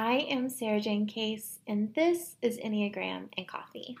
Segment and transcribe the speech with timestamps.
[0.00, 3.96] I am Sarajane Case, and this is Enneagram and Coffee.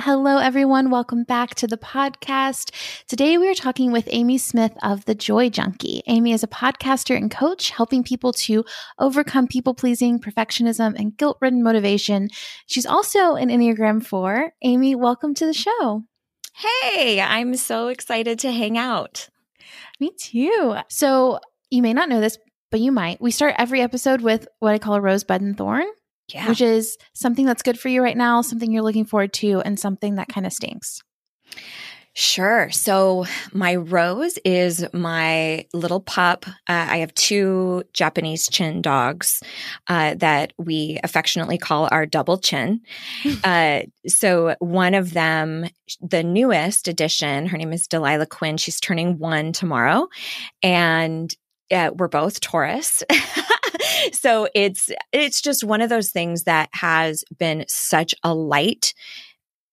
[0.00, 0.90] Hello, everyone.
[0.90, 2.74] Welcome back to the podcast.
[3.06, 6.02] Today, we are talking with Amy Smith of The Joy Junkie.
[6.08, 8.64] Amy is a podcaster and coach helping people to
[8.98, 12.28] overcome people pleasing, perfectionism, and guilt ridden motivation.
[12.66, 14.52] She's also an Enneagram 4.
[14.62, 16.02] Amy, welcome to the show.
[16.54, 19.28] Hey, I'm so excited to hang out.
[20.00, 20.76] Me too.
[20.88, 21.40] So,
[21.70, 22.38] you may not know this,
[22.70, 23.20] but you might.
[23.20, 25.86] We start every episode with what I call a rosebud and thorn
[26.32, 26.48] yeah.
[26.48, 29.78] which is something that's good for you right now, something you're looking forward to, and
[29.78, 31.02] something that kind of stinks.
[32.18, 32.68] Sure.
[32.72, 36.46] So my rose is my little pup.
[36.48, 39.40] Uh, I have two Japanese chin dogs
[39.86, 42.80] uh, that we affectionately call our double chin.
[43.44, 45.66] uh, so one of them,
[46.00, 48.56] the newest addition, her name is Delilah Quinn.
[48.56, 50.08] She's turning one tomorrow,
[50.60, 51.32] and
[51.70, 53.04] uh, we're both Taurus.
[54.12, 58.92] so it's it's just one of those things that has been such a light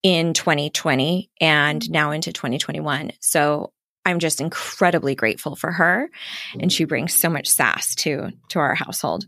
[0.06, 1.92] in 2020 and mm-hmm.
[1.92, 3.12] now into 2021.
[3.22, 3.74] So
[4.06, 6.12] I'm just incredibly grateful for her
[6.60, 9.26] and she brings so much sass to to our household.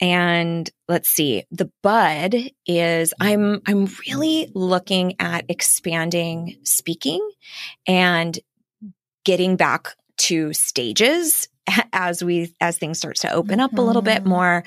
[0.00, 7.28] And let's see, the bud is I'm I'm really looking at expanding speaking
[7.88, 8.38] and
[9.24, 11.48] getting back to stages
[11.92, 13.80] as we as things start to open up mm-hmm.
[13.80, 14.28] a little bit mm-hmm.
[14.28, 14.64] more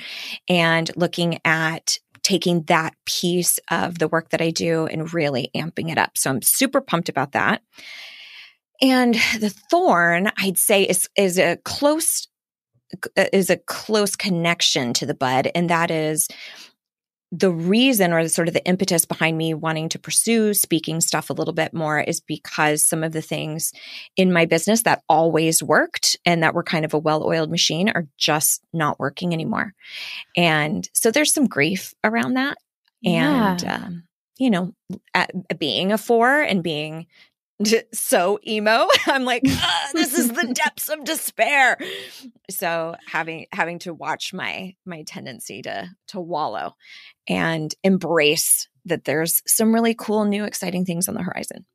[0.50, 1.98] and looking at
[2.30, 6.12] taking that piece of the work that I do and really amping it up.
[6.16, 7.64] So I'm super pumped about that.
[8.82, 12.28] And the thorn, I'd say is is a close
[13.18, 16.28] is a close connection to the bud and that is
[17.32, 21.30] the reason or the sort of the impetus behind me wanting to pursue speaking stuff
[21.30, 23.72] a little bit more is because some of the things
[24.16, 28.08] in my business that always worked and that were kind of a well-oiled machine are
[28.18, 29.74] just not working anymore.
[30.36, 32.58] And so there's some grief around that.
[33.06, 33.76] And, yeah.
[33.76, 34.04] um,
[34.40, 34.74] you know,
[35.58, 37.06] being a four and being
[37.94, 38.88] so emo.
[39.06, 39.44] I'm like,
[39.94, 41.78] this is the depths of despair.
[42.50, 46.76] So having having to watch my my tendency to to wallow
[47.30, 51.66] and embrace that there's some really cool new exciting things on the horizon.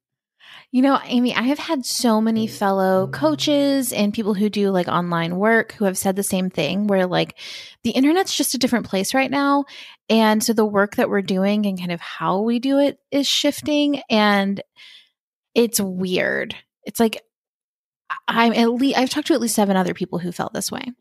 [0.70, 2.50] You know, Amy, I have had so many mm.
[2.50, 6.88] fellow coaches and people who do like online work who have said the same thing
[6.88, 7.38] where like
[7.84, 9.66] the internet's just a different place right now.
[10.09, 13.28] And so the work that we're doing and kind of how we do it is
[13.28, 14.03] shifting.
[14.10, 14.60] And
[15.54, 16.56] it's weird.
[16.84, 17.22] It's like
[18.26, 20.92] I'm at least I've talked to at least seven other people who felt this way.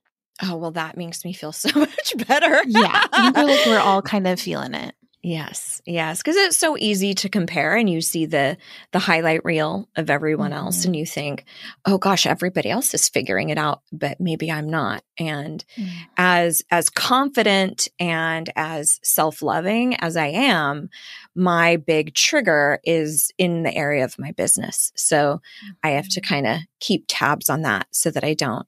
[0.41, 2.61] Oh well, that makes me feel so much better.
[2.67, 4.95] yeah, I we're like we're all kind of feeling it.
[5.25, 8.57] Yes, yes, because it's so easy to compare, and you see the
[8.91, 10.65] the highlight reel of everyone mm-hmm.
[10.65, 11.45] else, and you think,
[11.85, 15.89] "Oh gosh, everybody else is figuring it out, but maybe I'm not." And mm-hmm.
[16.17, 20.89] as as confident and as self loving as I am,
[21.33, 25.41] my big trigger is in the area of my business, so.
[25.83, 26.33] I have to mm-hmm.
[26.33, 28.67] kind of keep tabs on that so that I don't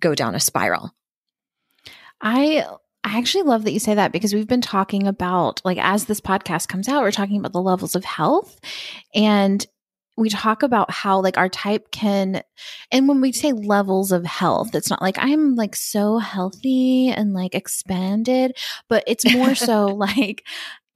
[0.00, 0.94] go down a spiral.
[2.20, 2.64] I
[3.04, 6.22] I actually love that you say that because we've been talking about, like, as this
[6.22, 8.58] podcast comes out, we're talking about the levels of health.
[9.14, 9.64] And
[10.16, 12.42] we talk about how, like, our type can,
[12.90, 17.34] and when we say levels of health, it's not like I'm like so healthy and
[17.34, 18.56] like expanded,
[18.88, 20.46] but it's more so like,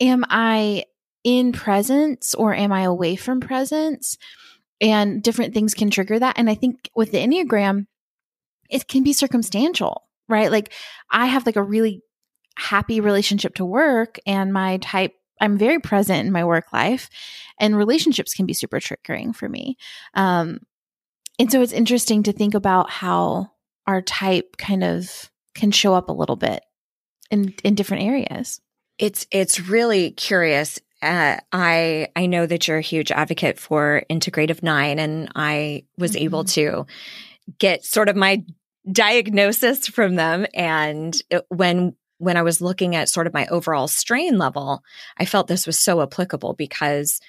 [0.01, 0.85] am I
[1.25, 4.17] in presence or am I away from presence?
[4.81, 6.39] And different things can trigger that.
[6.39, 7.87] And I think with the Enneagram,
[8.69, 10.51] it can be circumstantial right?
[10.51, 10.73] Like
[11.11, 12.03] I have like a really
[12.57, 17.09] happy relationship to work and my type I'm very present in my work life
[17.61, 19.77] and relationships can be super triggering for me.
[20.15, 20.61] Um
[21.39, 23.53] and so it's interesting to think about how
[23.87, 26.63] our type kind of can show up a little bit
[27.31, 28.61] in in different areas.
[28.99, 30.81] It's it's really curious.
[31.01, 36.25] Uh, I I know that you're a huge advocate for Integrative9, and I was mm-hmm.
[36.25, 36.87] able to
[37.59, 38.45] get sort of my
[38.91, 40.47] diagnosis from them.
[40.55, 44.83] And it, when when I was looking at sort of my overall strain level,
[45.19, 47.21] I felt this was so applicable because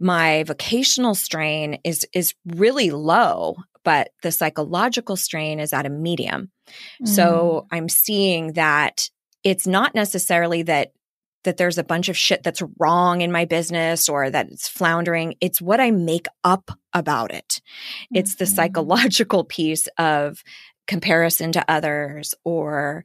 [0.00, 6.50] my vocational strain is is really low, but the psychological strain is at a medium.
[7.02, 7.08] Mm.
[7.08, 9.08] So I'm seeing that
[9.44, 10.92] it's not necessarily that
[11.44, 15.34] that there's a bunch of shit that's wrong in my business or that it's floundering.
[15.40, 17.60] It's what I make up about it.
[17.60, 18.18] Mm-hmm.
[18.18, 18.54] It's the mm-hmm.
[18.54, 20.42] psychological piece of
[20.86, 23.04] comparison to others or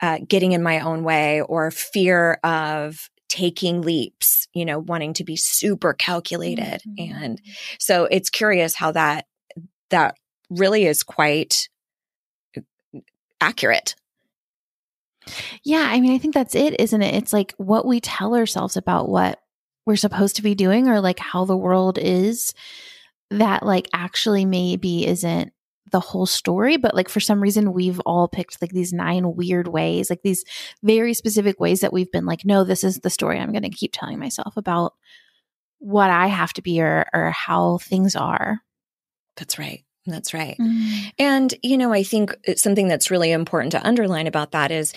[0.00, 5.24] uh, getting in my own way or fear of taking leaps, you know, wanting to
[5.24, 6.82] be super calculated.
[6.86, 7.22] Mm-hmm.
[7.22, 7.40] And
[7.78, 9.26] so it's curious how that,
[9.90, 10.16] that
[10.50, 11.68] really is quite
[13.40, 13.94] accurate.
[15.64, 17.14] Yeah, I mean, I think that's it, isn't it?
[17.14, 19.40] It's like what we tell ourselves about what
[19.86, 22.52] we're supposed to be doing or like how the world is
[23.30, 25.52] that like actually maybe isn't
[25.90, 29.68] the whole story, but like for some reason we've all picked like these nine weird
[29.68, 30.44] ways, like these
[30.82, 33.70] very specific ways that we've been like, no, this is the story I'm going to
[33.70, 34.92] keep telling myself about
[35.78, 38.60] what I have to be or or how things are.
[39.36, 39.84] That's right.
[40.08, 40.56] That's right.
[40.58, 41.12] Mm.
[41.18, 44.92] And, you know, I think something that's really important to underline about that is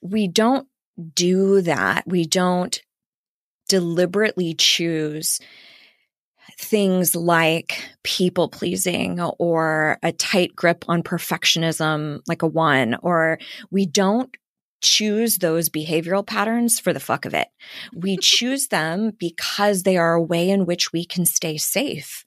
[0.00, 0.66] we don't
[1.14, 2.04] do that.
[2.06, 2.80] We don't
[3.68, 5.40] deliberately choose
[6.58, 13.38] things like people pleasing or a tight grip on perfectionism, like a one, or
[13.70, 14.36] we don't
[14.82, 17.48] choose those behavioral patterns for the fuck of it.
[17.94, 22.24] We choose them because they are a way in which we can stay safe.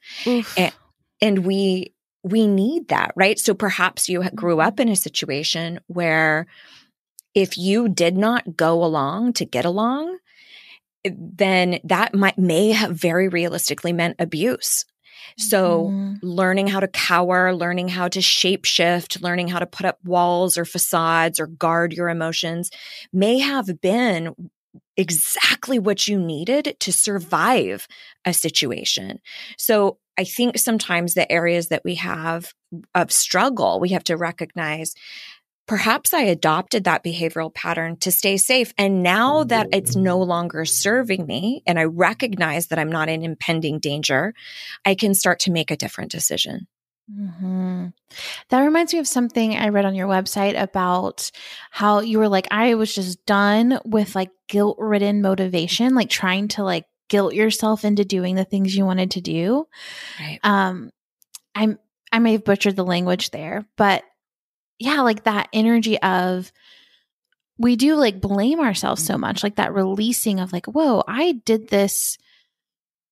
[0.57, 0.73] And,
[1.21, 1.92] and we
[2.23, 3.37] we need that, right?
[3.37, 6.47] So perhaps you grew up in a situation where
[7.35, 10.17] if you did not go along to get along,
[11.03, 14.85] then that might may have very realistically meant abuse.
[15.37, 16.19] So mm.
[16.21, 20.65] learning how to cower, learning how to shapeshift, learning how to put up walls or
[20.65, 22.69] facades or guard your emotions
[23.11, 24.35] may have been
[24.95, 27.87] exactly what you needed to survive
[28.25, 29.19] a situation.
[29.57, 32.53] So I think sometimes the areas that we have
[32.93, 34.93] of struggle, we have to recognize
[35.67, 38.73] perhaps I adopted that behavioral pattern to stay safe.
[38.77, 43.23] And now that it's no longer serving me and I recognize that I'm not in
[43.23, 44.33] impending danger,
[44.85, 46.67] I can start to make a different decision.
[47.11, 47.87] Mm-hmm.
[48.49, 51.31] That reminds me of something I read on your website about
[51.69, 56.47] how you were like, I was just done with like guilt ridden motivation, like trying
[56.49, 59.67] to like guilt yourself into doing the things you wanted to do.
[60.19, 60.39] Right.
[60.41, 60.89] Um,
[61.53, 61.77] I'm,
[62.11, 64.03] I may have butchered the language there, but
[64.79, 66.51] yeah, like that energy of,
[67.59, 71.69] we do like blame ourselves so much, like that releasing of like, whoa, I did
[71.69, 72.17] this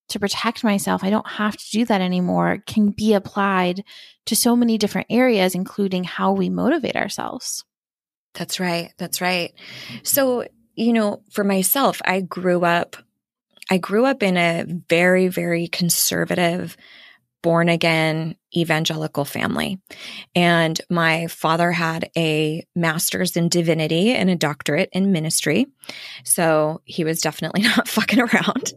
[0.08, 1.04] to protect myself.
[1.04, 3.84] I don't have to do that anymore can be applied
[4.26, 7.64] to so many different areas, including how we motivate ourselves.
[8.34, 8.92] That's right.
[8.98, 9.52] That's right.
[10.02, 12.96] So, you know, for myself, I grew up,
[13.70, 16.76] I grew up in a very, very conservative,
[17.42, 19.80] born again evangelical family.
[20.34, 25.66] And my father had a master's in divinity and a doctorate in ministry.
[26.24, 28.74] So he was definitely not fucking around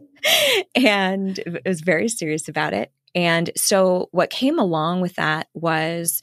[0.74, 2.90] and was very serious about it.
[3.14, 6.20] And so what came along with that was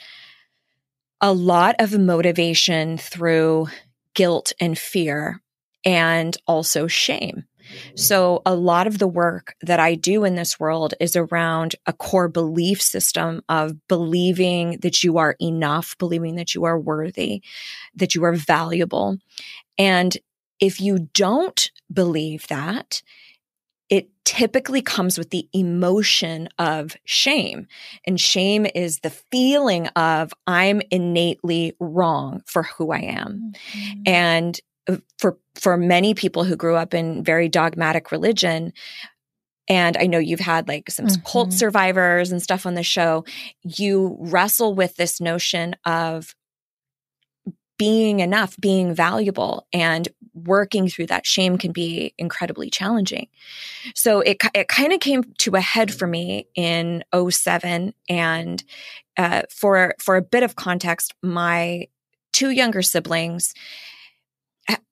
[1.21, 3.67] a lot of motivation through
[4.13, 5.41] guilt and fear
[5.85, 7.45] and also shame.
[7.95, 11.93] So a lot of the work that I do in this world is around a
[11.93, 17.41] core belief system of believing that you are enough, believing that you are worthy,
[17.95, 19.17] that you are valuable.
[19.77, 20.17] And
[20.59, 23.01] if you don't believe that,
[23.89, 27.67] it typically comes with the emotion of shame.
[28.07, 33.53] And shame is the feeling of I'm innately wrong for who I am.
[33.73, 34.01] Mm-hmm.
[34.07, 34.59] And
[35.17, 38.73] for for many people who grew up in very dogmatic religion,
[39.67, 41.23] and I know you've had like some mm-hmm.
[41.23, 43.25] cult survivors and stuff on the show,
[43.63, 46.35] you wrestle with this notion of
[47.77, 53.27] being enough, being valuable, and working through that shame can be incredibly challenging.
[53.95, 57.93] So it, it kind of came to a head for me in 07.
[58.09, 58.63] And
[59.17, 61.87] uh, for, for a bit of context, my
[62.31, 63.53] two younger siblings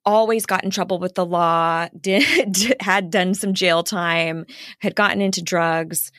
[0.05, 4.45] always got in trouble with the law, did, had done some jail time,
[4.79, 6.11] had gotten into drugs,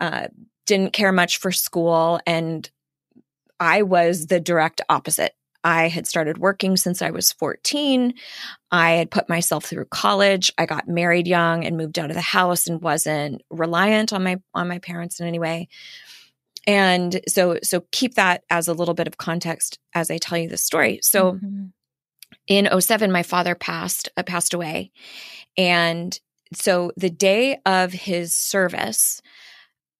[0.00, 0.28] uh,
[0.66, 2.20] didn't care much for school.
[2.26, 2.68] And
[3.60, 5.32] I was the direct opposite.
[5.62, 8.12] I had started working since I was 14.
[8.70, 10.52] I had put myself through college.
[10.58, 14.36] I got married young and moved out of the house and wasn't reliant on my
[14.52, 15.68] on my parents in any way.
[16.66, 20.48] And so so keep that as a little bit of context as I tell you
[20.48, 21.00] this story.
[21.02, 21.66] So mm-hmm.
[22.46, 24.90] In 07 my father passed uh, passed away.
[25.56, 26.18] And
[26.52, 29.20] so the day of his service,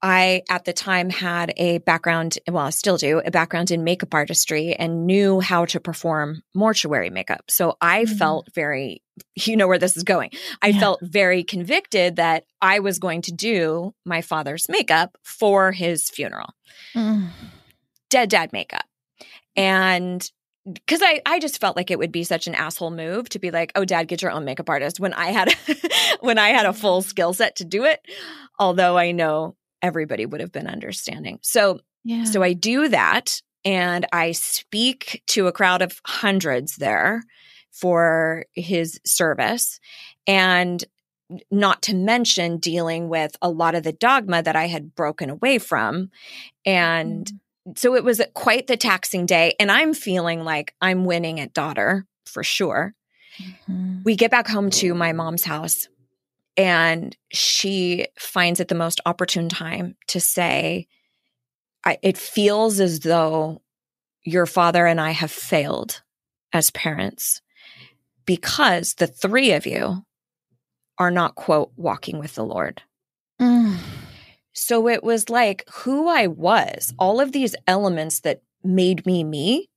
[0.03, 4.13] I, at the time, had a background, well, I still do, a background in makeup
[4.13, 7.45] artistry and knew how to perform mortuary makeup.
[7.49, 8.17] So I mm-hmm.
[8.17, 9.03] felt very,
[9.35, 10.31] you know where this is going.
[10.61, 10.81] I yeah.
[10.81, 16.51] felt very convicted that I was going to do my father's makeup for his funeral.
[16.95, 17.29] Mm.
[18.11, 18.85] Dead dad makeup.
[19.57, 20.31] And
[20.73, 23.51] because I, I just felt like it would be such an asshole move to be
[23.51, 25.55] like, oh, dad, get your own makeup artist when I had
[26.21, 28.01] when I had a full skill set to do it.
[28.59, 31.39] Although I know everybody would have been understanding.
[31.43, 32.25] So Yeah.
[32.25, 37.23] So I do that and I speak to a crowd of hundreds there
[37.71, 39.81] for his service.
[40.27, 40.83] And
[41.51, 45.59] not to mention dealing with a lot of the dogma that I had broken away
[45.59, 46.11] from.
[46.67, 47.37] And mm-hmm.
[47.77, 49.55] So it was quite the taxing day.
[49.59, 52.95] And I'm feeling like I'm winning at daughter for sure.
[53.39, 54.03] Mm-hmm.
[54.05, 55.89] We get back home to my mom's house
[56.57, 60.87] and she finds it the most opportune time to say,
[62.03, 63.61] it feels as though
[64.25, 66.03] your father and I have failed
[66.53, 67.43] as parents
[68.25, 70.05] because the three of you
[70.99, 72.83] are not, quote, walking with the Lord.
[73.41, 73.77] Mm.
[74.55, 79.69] So it was like who I was, all of these elements that made me me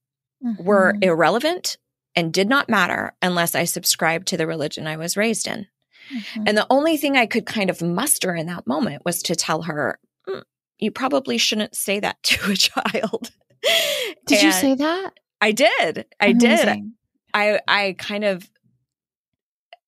[0.44, 0.64] mm-hmm.
[0.64, 1.78] were irrelevant
[2.16, 5.68] and did not matter unless I subscribed to the religion I was raised in.
[6.14, 6.44] Mm-hmm.
[6.48, 9.64] And the only thing I could kind of muster in that moment was to tell
[9.64, 10.44] her, mm,
[10.80, 13.32] you probably shouldn't say that to a child.
[14.26, 15.12] Did you say that?
[15.42, 16.06] I did.
[16.20, 16.40] I Amazing.
[16.40, 16.92] did.
[17.34, 18.50] I I kind of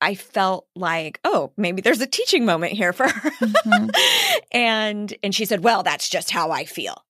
[0.02, 3.30] I felt like, oh, maybe there's a teaching moment here for her.
[3.32, 3.90] Mm-hmm.
[4.52, 7.04] and and she said, "Well, that's just how I feel."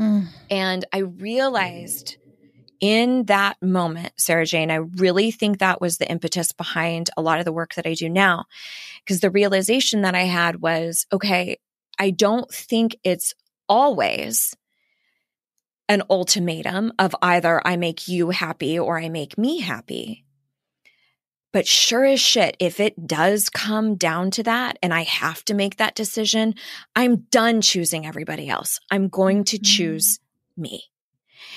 [0.00, 0.26] Mm.
[0.50, 2.16] And I realized
[2.80, 7.44] in that moment, Sarajane, I really think that was the impetus behind a lot of
[7.44, 8.46] the work that I do now.
[9.04, 11.58] Because the realization that I had was, okay,
[11.98, 13.34] I don't think it's
[13.68, 14.56] always
[15.88, 20.23] an ultimatum of either I make you happy or I make me happy.
[21.54, 25.54] But sure as shit, if it does come down to that and I have to
[25.54, 26.56] make that decision,
[26.96, 28.80] I'm done choosing everybody else.
[28.90, 29.62] I'm going to mm-hmm.
[29.62, 30.18] choose
[30.56, 30.82] me.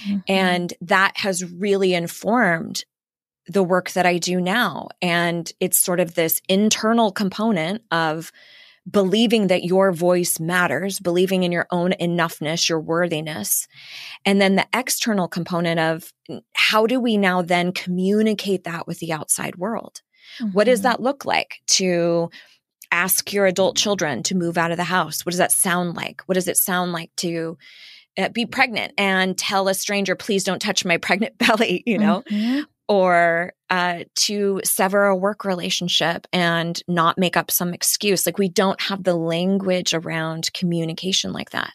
[0.06, 0.18] Mm-hmm.
[0.28, 2.86] And that has really informed
[3.48, 4.90] the work that I do now.
[5.02, 8.32] And it's sort of this internal component of
[8.90, 13.68] believing that your voice matters, believing in your own enoughness, your worthiness.
[14.26, 16.14] And then the external component of
[16.54, 20.02] how do we now then communicate that with the outside world?
[20.40, 20.54] Mm-hmm.
[20.54, 20.90] What does mm-hmm.
[20.90, 22.30] that look like to
[22.92, 25.26] ask your adult children to move out of the house?
[25.26, 26.22] What does that sound like?
[26.26, 27.58] What does it sound like to
[28.18, 32.24] uh, be pregnant and tell a stranger, please don't touch my pregnant belly, you know?
[32.30, 38.26] Mm-hmm or uh, to sever a work relationship and not make up some excuse.
[38.26, 41.74] Like we don't have the language around communication like that.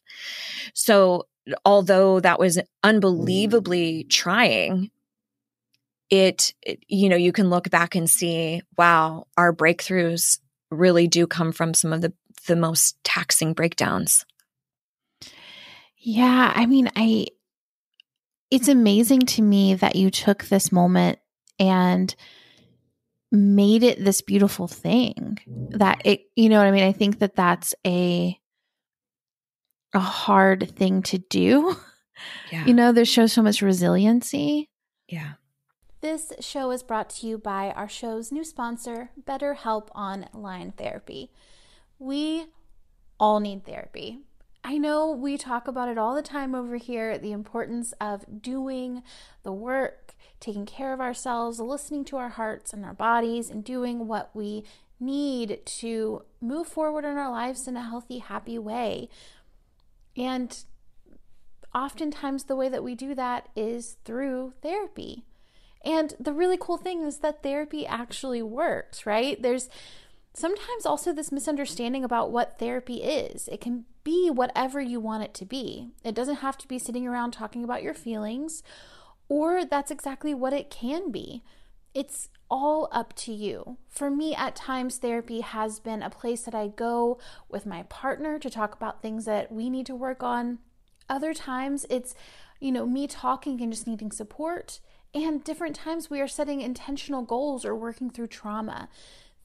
[0.75, 1.26] So,
[1.64, 4.90] although that was unbelievably trying,
[6.08, 10.38] it, it, you know, you can look back and see, wow, our breakthroughs
[10.70, 12.12] really do come from some of the
[12.46, 14.25] the most taxing breakdowns.
[15.96, 17.26] Yeah, I mean, I
[18.50, 21.18] it's amazing to me that you took this moment
[21.62, 22.14] and
[23.31, 25.38] made it this beautiful thing
[25.71, 26.85] that it you know what i mean?
[26.85, 28.38] I think that that's a
[29.95, 31.76] a hard thing to do.
[32.52, 32.66] Yeah.
[32.66, 34.69] you know this shows so much resiliency.
[35.09, 35.33] Yeah.
[36.02, 41.31] This show is brought to you by our show's new sponsor betterhelp online therapy.
[41.99, 42.47] We
[43.19, 44.21] all need therapy.
[44.64, 49.02] I know we talk about it all the time over here the importance of doing
[49.42, 50.01] the work,
[50.42, 54.64] taking care of ourselves, listening to our hearts and our bodies, and doing what we
[55.00, 59.08] need to move forward in our lives in a healthy, happy way.
[60.16, 60.64] And
[61.75, 65.25] oftentimes, the way that we do that is through therapy.
[65.84, 69.40] And the really cool thing is that therapy actually works, right?
[69.40, 69.68] There's
[70.34, 73.49] sometimes also this misunderstanding about what therapy is.
[73.49, 75.88] It can be whatever you want it to be.
[76.04, 78.62] It doesn't have to be sitting around talking about your feelings,
[79.32, 81.42] or that's exactly what it can be.
[81.94, 83.78] It's all up to you.
[83.88, 88.38] For me, at times, therapy has been a place that I go with my partner
[88.38, 90.58] to talk about things that we need to work on.
[91.08, 92.14] Other times, it's,
[92.60, 94.80] you know, me talking and just needing support.
[95.14, 98.90] And different times, we are setting intentional goals or working through trauma.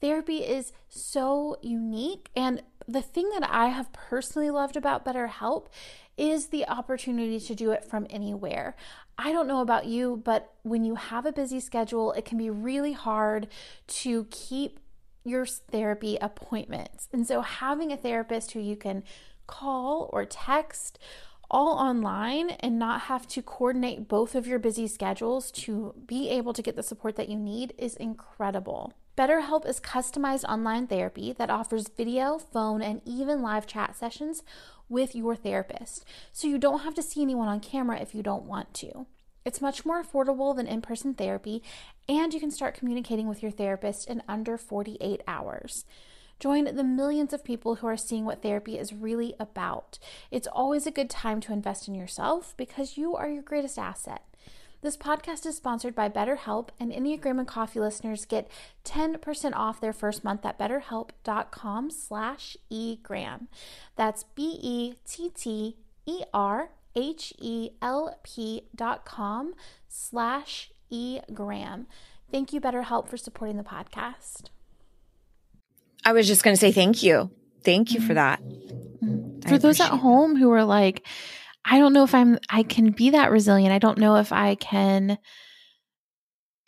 [0.02, 2.28] Therapy is so unique.
[2.36, 5.68] And the thing that I have personally loved about BetterHelp
[6.18, 8.76] is the opportunity to do it from anywhere.
[9.16, 12.50] I don't know about you, but when you have a busy schedule, it can be
[12.50, 13.48] really hard
[13.88, 14.80] to keep
[15.24, 17.08] your therapy appointments.
[17.12, 19.04] And so, having a therapist who you can
[19.46, 20.98] call or text
[21.50, 26.52] all online and not have to coordinate both of your busy schedules to be able
[26.52, 28.92] to get the support that you need is incredible.
[29.16, 34.44] BetterHelp is customized online therapy that offers video, phone, and even live chat sessions
[34.88, 38.44] with your therapist, so you don't have to see anyone on camera if you don't
[38.44, 39.06] want to.
[39.44, 41.62] It's much more affordable than in person therapy,
[42.08, 45.84] and you can start communicating with your therapist in under 48 hours.
[46.40, 49.98] Join the millions of people who are seeing what therapy is really about.
[50.30, 54.22] It's always a good time to invest in yourself because you are your greatest asset.
[54.80, 58.48] This podcast is sponsored by BetterHelp, and Enneagram and Coffee listeners get
[58.84, 63.48] 10% off their first month at betterhelp.com slash egram.
[63.96, 64.94] That's B-E-T-T-E-R-H-E-L-P
[68.76, 69.54] dot com
[69.88, 71.86] slash egram.
[72.30, 74.44] Thank you, BetterHelp, for supporting the podcast.
[76.04, 77.32] I was just going to say thank you.
[77.64, 79.40] Thank you for mm-hmm.
[79.40, 79.48] that.
[79.48, 81.04] For those at home who are like,
[81.64, 83.72] I don't know if I'm I can be that resilient.
[83.72, 85.18] I don't know if I can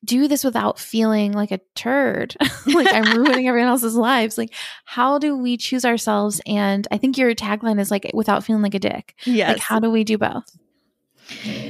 [0.05, 2.37] do this without feeling like a turd.
[2.67, 4.39] like I'm ruining everyone else's lives.
[4.39, 4.55] Like
[4.85, 8.75] how do we choose ourselves and I think your tagline is like without feeling like
[8.75, 9.15] a dick.
[9.25, 9.49] Yes.
[9.49, 10.45] Like how do we do both?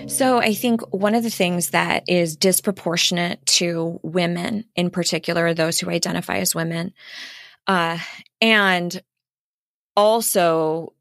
[0.06, 5.78] So I think one of the things that is disproportionate to women in particular, those
[5.78, 6.92] who identify as women,
[7.66, 7.98] uh,
[8.40, 9.02] and
[9.96, 10.94] also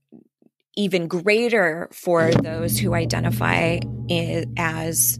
[0.79, 3.79] even greater for those who identify
[4.57, 5.19] as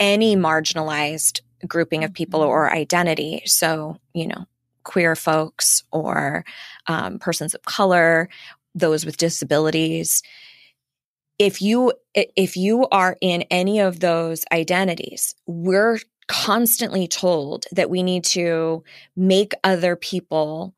[0.00, 3.42] any marginalized grouping of people or identity.
[3.46, 4.46] So, you know,
[4.82, 6.44] queer folks or
[6.88, 8.28] um, persons of color,
[8.74, 10.20] those with disabilities.
[11.38, 18.02] If you if you are in any of those identities, we're constantly told that we
[18.02, 18.82] need to
[19.14, 20.74] make other people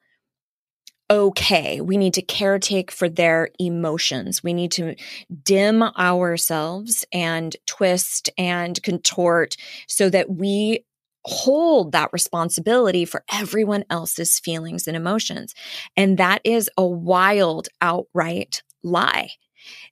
[1.13, 1.81] okay.
[1.83, 4.43] We need to caretake for their emotions.
[4.43, 4.97] We need to
[5.43, 10.87] dim ourselves and twist and contort so that we
[11.25, 15.55] hold that responsibility for everyone else's feelings and emotions.
[15.99, 19.33] And that is a wild, outright lie.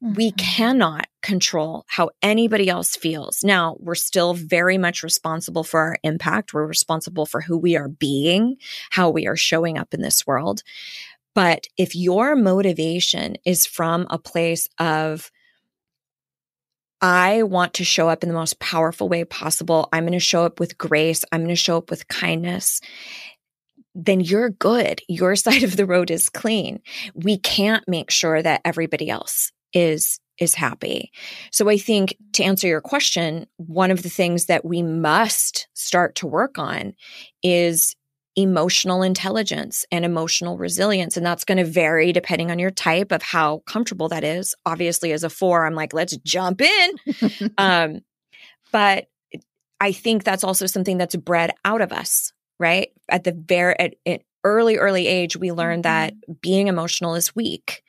[0.02, 0.14] Mm-hmm.
[0.14, 3.44] We cannot control how anybody else feels.
[3.44, 6.54] Now, we're still very much responsible for our impact.
[6.54, 8.56] We're responsible for who we are being,
[8.90, 10.62] how we are showing up in this world.
[11.34, 15.30] But if your motivation is from a place of,
[17.00, 19.88] I want to show up in the most powerful way possible.
[19.92, 21.24] I'm going to show up with grace.
[21.32, 22.80] I'm going to show up with kindness.
[23.94, 25.00] Then you're good.
[25.08, 26.80] Your side of the road is clean.
[27.14, 31.12] We can't make sure that everybody else is is happy.
[31.52, 36.14] So I think to answer your question, one of the things that we must start
[36.16, 36.94] to work on
[37.42, 37.94] is
[38.36, 41.16] emotional intelligence and emotional resilience.
[41.16, 44.54] And that's going to vary depending on your type of how comfortable that is.
[44.64, 46.90] Obviously, as a four, I'm like, let's jump in.
[47.58, 48.00] um,
[48.72, 49.08] but
[49.80, 52.90] I think that's also something that's bred out of us, right?
[53.08, 56.32] At the very, at, at early, early age, we learn that mm-hmm.
[56.40, 57.82] being emotional is weak.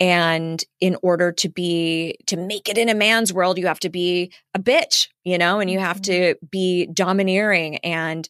[0.00, 3.90] And in order to be, to make it in a man's world, you have to
[3.90, 6.34] be a bitch, you know, and you have mm-hmm.
[6.34, 8.28] to be domineering and,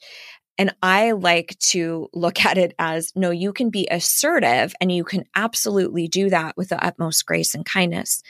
[0.58, 5.02] and I like to look at it as no, you can be assertive and you
[5.02, 8.22] can absolutely do that with the utmost grace and kindness.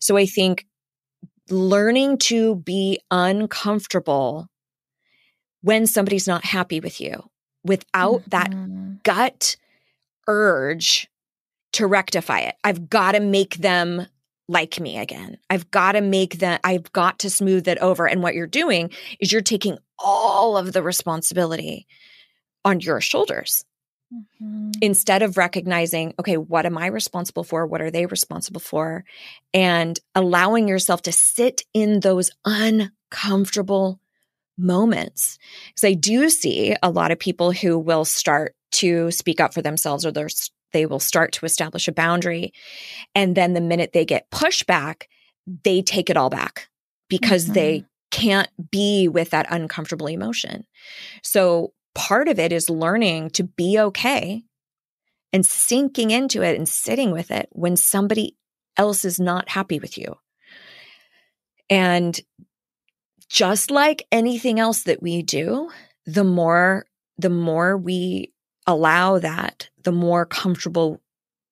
[0.00, 0.66] So I think
[1.48, 4.48] learning to be uncomfortable
[5.62, 7.30] when somebody's not happy with you
[7.64, 8.30] without mm-hmm.
[8.30, 9.56] that gut
[10.26, 11.08] urge
[11.72, 12.56] to rectify it.
[12.64, 14.06] I've got to make them
[14.48, 15.38] like me again.
[15.50, 18.06] I've got to make that, I've got to smooth it over.
[18.06, 18.90] And what you're doing
[19.20, 21.86] is you're taking all of the responsibility
[22.64, 23.64] on your shoulders.
[24.12, 24.70] Mm-hmm.
[24.80, 27.66] Instead of recognizing, okay, what am I responsible for?
[27.66, 29.04] What are they responsible for?
[29.52, 34.00] And allowing yourself to sit in those uncomfortable
[34.58, 35.38] moments.
[35.68, 39.62] Because I do see a lot of people who will start to speak up for
[39.62, 40.12] themselves or
[40.72, 42.52] they will start to establish a boundary.
[43.14, 45.04] And then the minute they get pushback,
[45.64, 46.68] they take it all back
[47.08, 47.54] because mm-hmm.
[47.54, 50.66] they can't be with that uncomfortable emotion.
[51.22, 54.44] So part of it is learning to be okay
[55.32, 58.36] and sinking into it and sitting with it when somebody
[58.76, 60.16] else is not happy with you.
[61.68, 62.18] And
[63.28, 65.70] just like anything else that we do,
[66.06, 66.86] the more
[67.18, 68.32] the more we
[68.66, 71.00] allow that, the more comfortable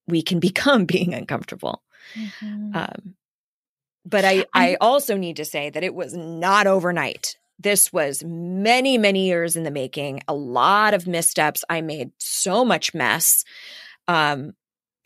[0.06, 1.82] we can become being uncomfortable.
[2.14, 2.76] Mm-hmm.
[2.76, 3.14] Um,
[4.04, 7.36] but I, I also need to say that it was not overnight.
[7.58, 11.64] This was many, many years in the making, a lot of missteps.
[11.68, 13.44] I made so much mess,
[14.06, 14.52] um,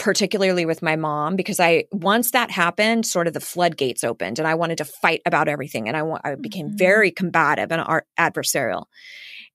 [0.00, 4.48] particularly with my mom, because I, once that happened, sort of the floodgates opened and
[4.48, 5.88] I wanted to fight about everything.
[5.88, 6.76] And I, I became mm-hmm.
[6.78, 8.86] very combative and adversarial.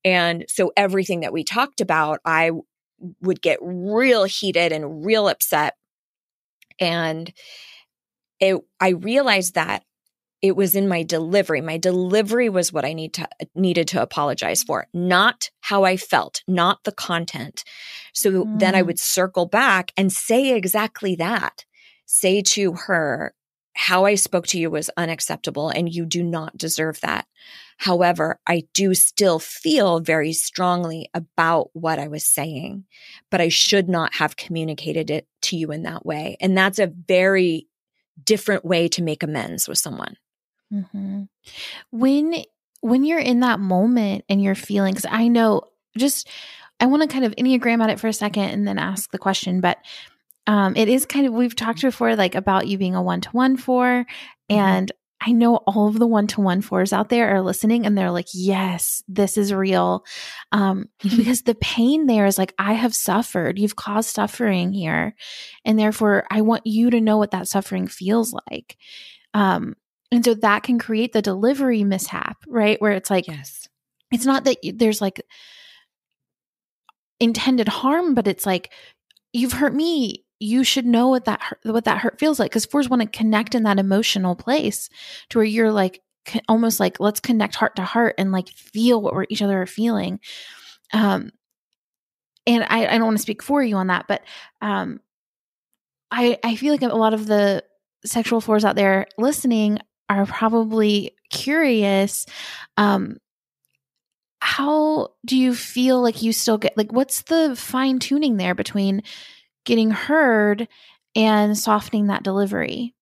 [0.06, 2.52] And so everything that we talked about, I
[3.22, 5.74] would get real heated and real upset.
[6.80, 7.34] And
[8.40, 9.84] it, I realized that
[10.44, 11.62] it was in my delivery.
[11.62, 16.44] My delivery was what I need to needed to apologize for, not how I felt,
[16.48, 17.64] not the content.
[18.16, 18.60] So mm.
[18.60, 18.88] then I mm.
[18.88, 21.66] would circle back and say exactly that.
[22.06, 23.36] Say to her,
[23.76, 27.28] how I spoke to you was unacceptable and you do not deserve that.
[27.78, 32.86] However, I do still feel very strongly about what I was saying,
[33.30, 36.38] but I should not have communicated it to you in that way.
[36.40, 37.68] And that's a very
[38.24, 40.16] different way to make amends with someone.
[40.74, 41.24] Mm-hmm.
[41.92, 42.44] When
[42.80, 45.64] when you're in that moment and you're feeling, because I know
[45.98, 46.30] just
[46.80, 49.18] I want to kind of enneagram at it for a second and then ask the
[49.18, 49.78] question, but
[50.48, 53.30] um, it is kind of we've talked before like about you being a one to
[53.30, 54.56] one four, mm-hmm.
[54.56, 57.98] and I know all of the one to one fours out there are listening and
[57.98, 60.04] they're like, yes, this is real.
[60.52, 63.58] Um, because the pain there is like, I have suffered.
[63.58, 65.16] You've caused suffering here.
[65.64, 68.78] And therefore, I want you to know what that suffering feels like.
[69.34, 69.76] Um,
[70.12, 72.80] and so that can create the delivery mishap, right?
[72.80, 73.68] Where it's like, yes,
[74.12, 75.22] it's not that there's like
[77.20, 78.72] intended harm, but it's like,
[79.34, 80.24] you've hurt me.
[80.40, 82.52] You should know what that hurt, what that hurt feels like.
[82.52, 84.90] Because fours want to connect in that emotional place
[85.30, 86.02] to where you're like
[86.50, 89.68] almost like let's connect heart to heart and like feel what we're each other are
[89.68, 90.20] feeling.
[90.94, 91.32] Um,
[92.48, 94.22] and I, I don't want to speak for you on that, but
[94.62, 95.00] um,
[96.12, 97.64] I I feel like a lot of the
[98.06, 102.28] sexual fours out there listening are probably curious
[102.78, 103.18] um
[104.46, 109.02] how do you feel like you still get like what's the fine tuning there between
[109.66, 110.68] getting heard
[111.16, 112.94] and softening that delivery?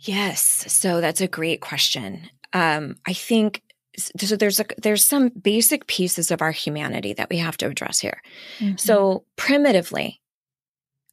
[0.00, 0.64] Yes.
[0.66, 2.28] So that's a great question.
[2.52, 3.62] Um i think
[3.96, 8.00] so there's a there's some basic pieces of our humanity that we have to address
[8.00, 8.20] here.
[8.58, 8.76] Mm-hmm.
[8.76, 10.20] so primitively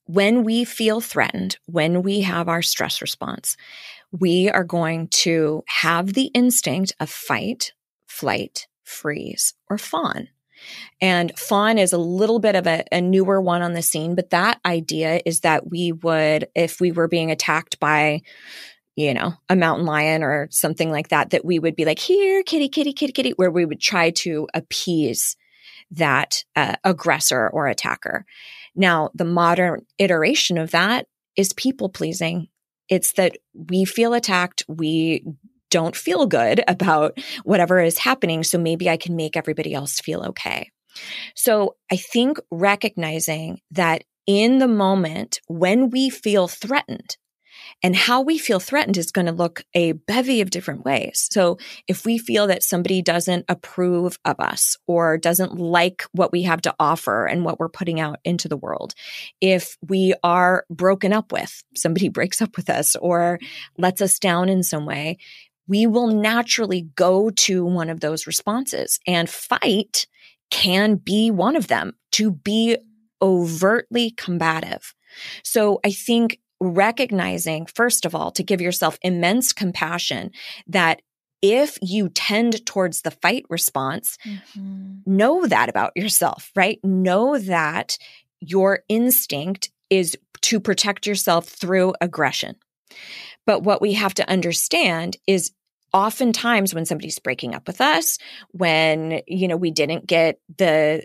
[0.05, 3.55] when we feel threatened when we have our stress response
[4.11, 7.73] we are going to have the instinct of fight,
[8.07, 10.29] flight, freeze, or fawn.
[11.01, 14.29] And fawn is a little bit of a, a, newer one on the scene, but
[14.29, 18.21] that idea is that we would, if we were being attacked by,
[18.95, 22.43] you know, a mountain lion or something like that, that we would be like, here,
[22.43, 25.35] kitty, kitty, kitty, kitty, where we would try to appease
[25.89, 28.25] that uh, aggressor or attacker.
[28.75, 32.49] Now, the modern iteration of that is people pleasing
[32.91, 34.65] it's that we feel attacked.
[34.67, 35.25] We
[35.71, 38.43] don't feel good about whatever is happening.
[38.43, 40.69] So maybe I can make everybody else feel okay.
[41.35, 47.17] So I think recognizing that in the moment when we feel threatened,
[47.83, 51.27] and how we feel threatened is going to look a bevy of different ways.
[51.31, 51.57] So
[51.87, 56.61] if we feel that somebody doesn't approve of us or doesn't like what we have
[56.63, 58.93] to offer and what we're putting out into the world,
[59.39, 63.39] if we are broken up with, somebody breaks up with us or
[63.77, 65.17] lets us down in some way,
[65.67, 70.05] we will naturally go to one of those responses and fight
[70.49, 72.77] can be one of them to be
[73.21, 74.93] overtly combative.
[75.43, 80.31] So I think recognizing, first of all, to give yourself immense compassion
[80.67, 81.01] that
[81.41, 84.99] if you tend towards the fight response, mm-hmm.
[85.05, 86.79] know that about yourself, right?
[86.83, 87.97] Know that
[88.39, 92.55] your instinct is to protect yourself through aggression.
[93.51, 95.51] But what we have to understand is
[95.91, 98.17] oftentimes when somebody's breaking up with us,
[98.51, 101.03] when, you know, we didn't get the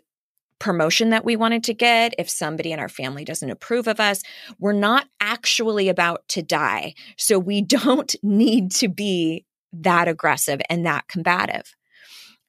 [0.60, 4.22] promotion that we wanted to get, if somebody in our family doesn't approve of us,
[4.60, 6.94] we're not actually about to die.
[7.18, 11.74] So we don't need to be that aggressive and that combative.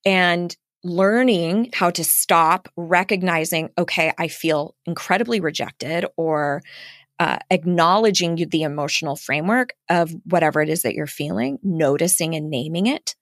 [0.05, 6.61] And learning how to stop recognizing, okay, I feel incredibly rejected or
[7.19, 12.87] uh, acknowledging the emotional framework of whatever it is that you're feeling, noticing and naming
[12.87, 13.15] it.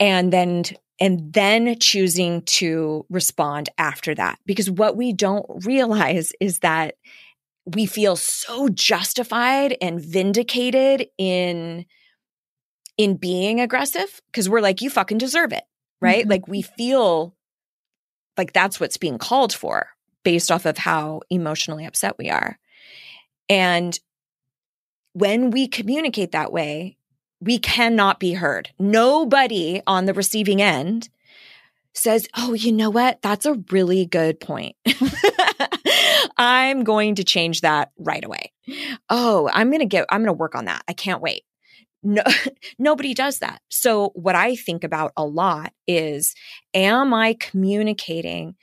[0.00, 0.64] And then
[1.00, 4.38] and then choosing to respond after that.
[4.46, 6.94] Because what we don't realize is that
[7.66, 11.86] we feel so justified and vindicated in
[12.96, 15.64] in being aggressive because we're like you fucking deserve it
[16.00, 16.30] right mm-hmm.
[16.30, 17.34] like we feel
[18.36, 19.88] like that's what's being called for
[20.24, 22.58] based off of how emotionally upset we are
[23.48, 23.98] and
[25.12, 26.96] when we communicate that way
[27.44, 28.70] we cannot be heard.
[28.78, 31.10] Nobody on the receiving end
[31.92, 33.20] says, Oh, you know what?
[33.22, 34.76] That's a really good point.
[36.36, 38.52] I'm going to change that right away.
[39.10, 40.82] Oh, I'm going to get, I'm going to work on that.
[40.88, 41.42] I can't wait.
[42.02, 42.22] No,
[42.78, 43.60] nobody does that.
[43.68, 46.34] So, what I think about a lot is
[46.74, 48.56] Am I communicating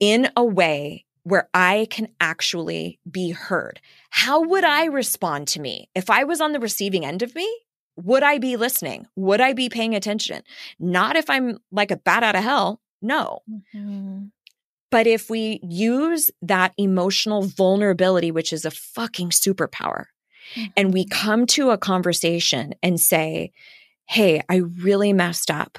[0.00, 3.80] in a way where I can actually be heard.
[4.08, 7.48] How would I respond to me if I was on the receiving end of me?
[7.96, 9.06] Would I be listening?
[9.16, 10.42] Would I be paying attention?
[10.78, 12.80] Not if I'm like a bat out of hell.
[13.02, 13.40] No.
[13.48, 14.26] Mm-hmm.
[14.90, 20.06] But if we use that emotional vulnerability, which is a fucking superpower,
[20.54, 20.64] mm-hmm.
[20.76, 21.18] and we mm-hmm.
[21.18, 23.52] come to a conversation and say,
[24.06, 25.78] Hey, I really messed up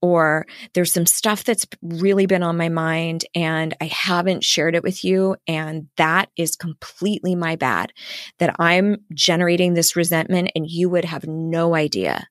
[0.00, 4.82] or there's some stuff that's really been on my mind and I haven't shared it
[4.82, 5.36] with you.
[5.46, 7.92] And that is completely my bad
[8.38, 12.28] that I'm generating this resentment and you would have no idea.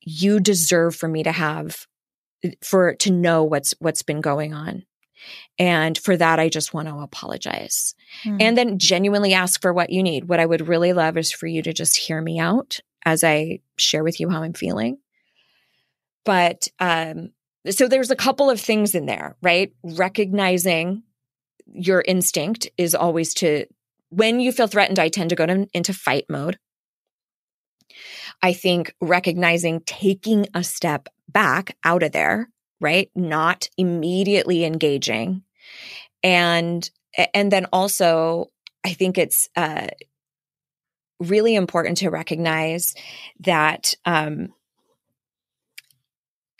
[0.00, 1.86] You deserve for me to have,
[2.62, 4.84] for, to know what's, what's been going on.
[5.58, 8.36] And for that, I just want to apologize mm.
[8.40, 10.28] and then genuinely ask for what you need.
[10.28, 13.60] What I would really love is for you to just hear me out as I
[13.78, 14.98] share with you how I'm feeling
[16.24, 17.30] but um,
[17.70, 19.72] so there's a couple of things in there, right?
[19.82, 21.02] Recognizing
[21.66, 23.66] your instinct is always to,
[24.10, 26.58] when you feel threatened, I tend to go to, into fight mode.
[28.42, 33.10] I think recognizing taking a step back out of there, right?
[33.14, 35.42] Not immediately engaging.
[36.22, 36.88] And,
[37.32, 38.50] and then also,
[38.84, 39.86] I think it's, uh,
[41.20, 42.94] really important to recognize
[43.40, 44.52] that, um,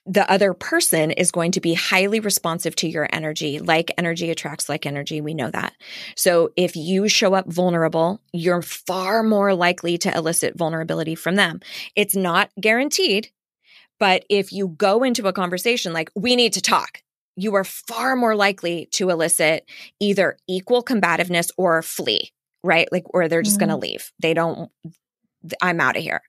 [0.07, 3.59] the other person is going to be highly responsive to your energy.
[3.59, 5.21] Like energy attracts like energy.
[5.21, 5.73] We know that.
[6.15, 11.61] So if you show up vulnerable, you're far more likely to elicit vulnerability from them.
[11.97, 13.31] It's not guaranteed,
[13.99, 17.03] but if you go into a conversation like, we need to talk,
[17.37, 19.69] you are far more likely to elicit
[20.01, 22.31] either equal combativeness or flee,
[22.63, 22.89] right?
[22.93, 23.71] Like, or they're just mm-hmm.
[23.71, 24.13] going to leave.
[24.21, 24.71] They don't,
[25.63, 26.23] I'm out of here.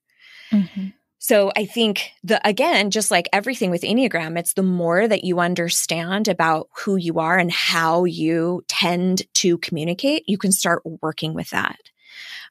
[0.52, 0.88] Mm-hmm.
[1.28, 5.40] So I think the, again, just like everything with Enneagram, it's the more that you
[5.40, 11.34] understand about who you are and how you tend to communicate, you can start working
[11.34, 11.80] with that.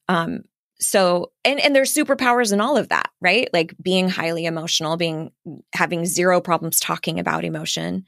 [0.08, 0.40] Um,
[0.80, 3.48] so, and, and there's superpowers in all of that, right?
[3.52, 5.30] Like being highly emotional, being,
[5.72, 8.04] having zero problems talking about emotion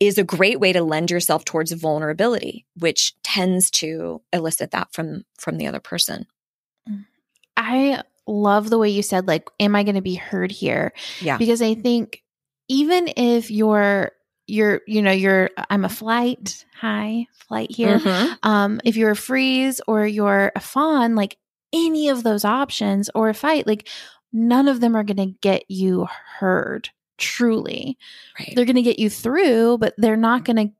[0.00, 5.26] is a great way to lend yourself towards vulnerability, which tends to elicit that from,
[5.38, 6.24] from the other person.
[7.54, 10.92] I love the way you said, like, am I going to be heard here?
[11.20, 11.38] Yeah.
[11.38, 12.22] Because I think
[12.68, 14.12] even if you're,
[14.46, 17.98] you're, you know, you're, I'm a flight, high flight here.
[17.98, 18.48] Mm-hmm.
[18.48, 21.36] Um, if you're a freeze or you're a fawn, like
[21.72, 23.88] any of those options or a fight, like
[24.32, 26.06] none of them are going to get you
[26.38, 27.98] heard truly.
[28.38, 28.52] Right.
[28.54, 30.72] They're going to get you through, but they're not going to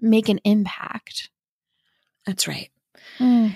[0.00, 1.30] make an impact.
[2.26, 2.70] That's right.
[3.18, 3.54] Mm.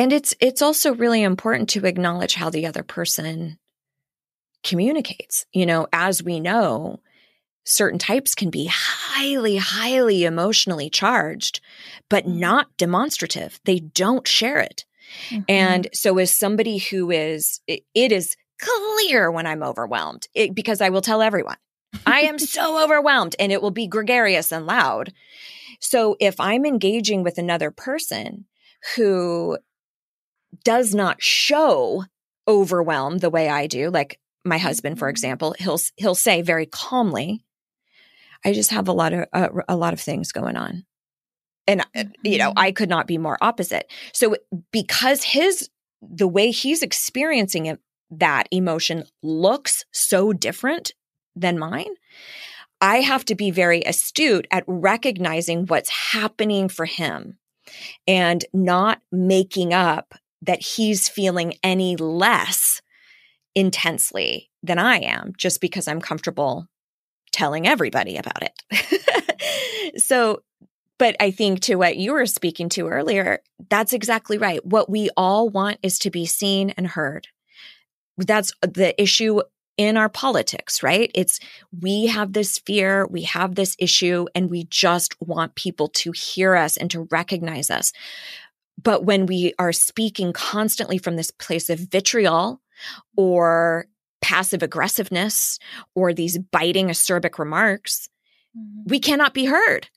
[0.00, 3.58] And it's it's also really important to acknowledge how the other person
[4.64, 5.44] communicates.
[5.52, 7.00] You know, as we know,
[7.64, 11.60] certain types can be highly highly emotionally charged
[12.08, 12.40] but mm-hmm.
[12.40, 13.60] not demonstrative.
[13.66, 14.86] They don't share it.
[15.28, 15.42] Mm-hmm.
[15.50, 20.80] And so as somebody who is it, it is clear when I'm overwhelmed it, because
[20.80, 21.58] I will tell everyone
[22.06, 25.12] I am so overwhelmed and it will be gregarious and loud.
[25.78, 28.46] So if I'm engaging with another person
[28.96, 29.58] who
[30.64, 32.04] does not show
[32.48, 35.10] overwhelm the way I do, like my husband, for mm-hmm.
[35.10, 37.44] example, he'll he'll say very calmly,
[38.44, 40.84] "I just have a lot of uh, a lot of things going on,"
[41.66, 42.58] and uh, you know, mm-hmm.
[42.58, 43.90] I could not be more opposite.
[44.12, 44.36] So
[44.72, 45.68] because his
[46.02, 47.78] the way he's experiencing it,
[48.10, 50.92] that emotion looks so different
[51.36, 51.94] than mine.
[52.80, 57.38] I have to be very astute at recognizing what's happening for him
[58.06, 62.80] and not making up that he's feeling any less
[63.54, 66.66] intensely than I am just because I'm comfortable
[67.32, 70.00] telling everybody about it.
[70.02, 70.42] so,
[70.98, 74.64] but I think to what you were speaking to earlier, that's exactly right.
[74.64, 77.28] What we all want is to be seen and heard.
[78.18, 79.40] That's the issue
[79.80, 81.10] in our politics, right?
[81.14, 81.40] It's
[81.80, 86.54] we have this fear, we have this issue, and we just want people to hear
[86.54, 87.92] us and to recognize us.
[88.82, 92.60] But when we are speaking constantly from this place of vitriol
[93.16, 93.86] or
[94.20, 95.58] passive aggressiveness
[95.94, 98.08] or these biting acerbic remarks,
[98.56, 98.82] mm-hmm.
[98.86, 99.88] we cannot be heard.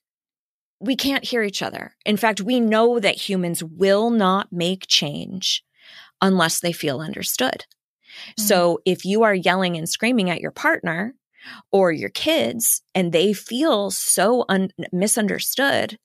[0.80, 1.96] We can't hear each other.
[2.06, 5.64] In fact, we know that humans will not make change
[6.22, 7.66] unless they feel understood.
[7.66, 8.42] Mm-hmm.
[8.42, 11.16] So if you are yelling and screaming at your partner
[11.72, 15.98] or your kids and they feel so un- misunderstood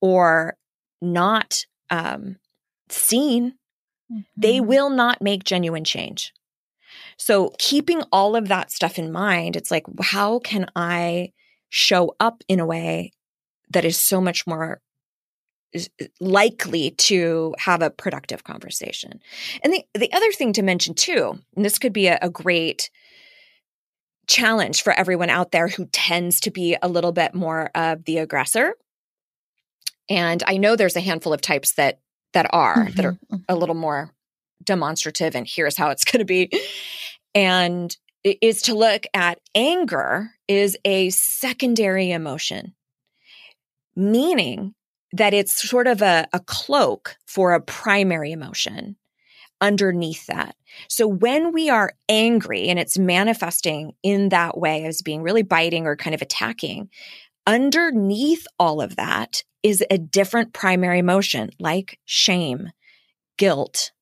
[0.00, 0.56] or
[1.00, 2.38] not um,
[2.88, 3.52] seen,
[4.10, 4.20] mm-hmm.
[4.36, 6.32] they will not make genuine change.
[7.16, 11.32] So, keeping all of that stuff in mind, it's like, how can I
[11.68, 13.12] show up in a way
[13.70, 14.80] that is so much more
[16.20, 19.20] likely to have a productive conversation.
[19.62, 22.90] And the, the other thing to mention too, and this could be a, a great
[24.26, 28.18] challenge for everyone out there who tends to be a little bit more of the
[28.18, 28.74] aggressor.
[30.12, 32.00] And I know there's a handful of types that
[32.34, 32.94] that are mm-hmm.
[32.96, 34.10] that are a little more
[34.62, 36.50] demonstrative and here's how it's going to be.
[37.34, 42.74] And is to look at anger is a secondary emotion,
[43.96, 44.74] meaning
[45.14, 48.96] that it's sort of a, a cloak for a primary emotion
[49.62, 50.56] underneath that.
[50.88, 55.86] So when we are angry and it's manifesting in that way as being really biting
[55.86, 56.90] or kind of attacking,
[57.46, 62.70] underneath all of that is a different primary emotion like shame,
[63.36, 63.92] guilt,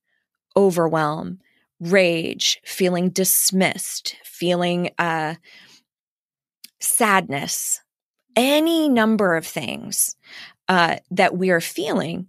[0.57, 1.39] overwhelm,
[1.81, 5.35] rage, feeling dismissed, feeling uh,
[6.81, 7.81] sadness,
[8.37, 10.17] any number of things
[10.69, 12.29] uh, that we are feeling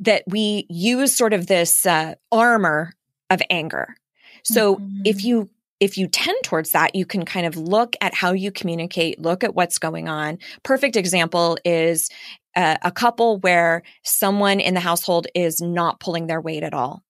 [0.00, 2.94] that we use sort of this uh, armor
[3.30, 3.94] of anger.
[4.42, 5.02] So mm-hmm.
[5.04, 5.50] if you
[5.84, 9.44] if you tend towards that, you can kind of look at how you communicate, look
[9.44, 10.38] at what's going on.
[10.62, 12.08] Perfect example is
[12.56, 17.02] uh, a couple where someone in the household is not pulling their weight at all.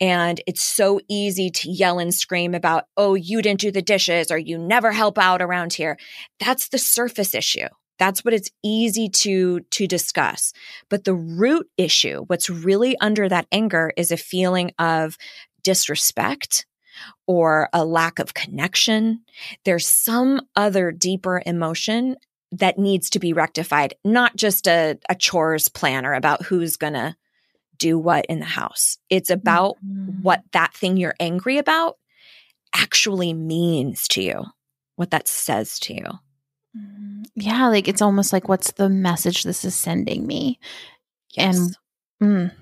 [0.00, 4.30] And it's so easy to yell and scream about, oh, you didn't do the dishes
[4.30, 5.98] or you never help out around here.
[6.40, 7.68] That's the surface issue.
[7.98, 10.54] That's what it's easy to to discuss.
[10.88, 15.18] But the root issue, what's really under that anger is a feeling of
[15.62, 16.64] disrespect
[17.26, 19.22] or a lack of connection.
[19.64, 22.16] There's some other deeper emotion
[22.52, 27.16] that needs to be rectified, not just a, a chores planner about who's going to
[27.78, 28.98] do what in the house.
[29.10, 30.22] It's about mm-hmm.
[30.22, 31.96] what that thing you're angry about
[32.74, 34.44] actually means to you,
[34.96, 36.06] what that says to you.
[36.76, 37.22] Mm-hmm.
[37.36, 40.58] Yeah, like it's almost like what's the message this is sending me?
[41.36, 41.76] Yes.
[42.20, 42.52] And mm,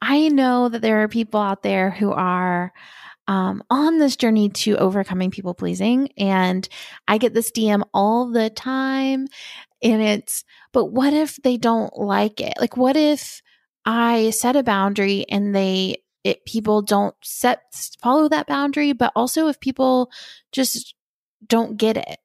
[0.00, 2.72] I know that there are people out there who are
[3.26, 6.10] um, on this journey to overcoming people pleasing.
[6.16, 6.68] And
[7.08, 9.28] I get this DM all the time.
[9.82, 12.54] And it's, but what if they don't like it?
[12.60, 13.42] Like, what if
[13.84, 17.62] I set a boundary and they, it, people don't set,
[18.02, 20.10] follow that boundary, but also if people
[20.52, 20.94] just
[21.46, 22.18] don't get it?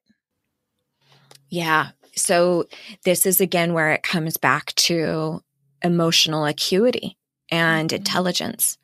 [1.48, 1.90] Yeah.
[2.16, 2.66] So
[3.04, 5.42] this is again where it comes back to
[5.82, 7.16] emotional acuity
[7.50, 7.96] and mm-hmm.
[7.96, 8.78] intelligence.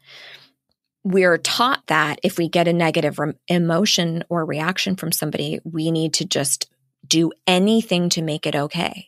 [1.06, 5.92] We're taught that if we get a negative re- emotion or reaction from somebody, we
[5.92, 6.68] need to just
[7.06, 9.06] do anything to make it okay.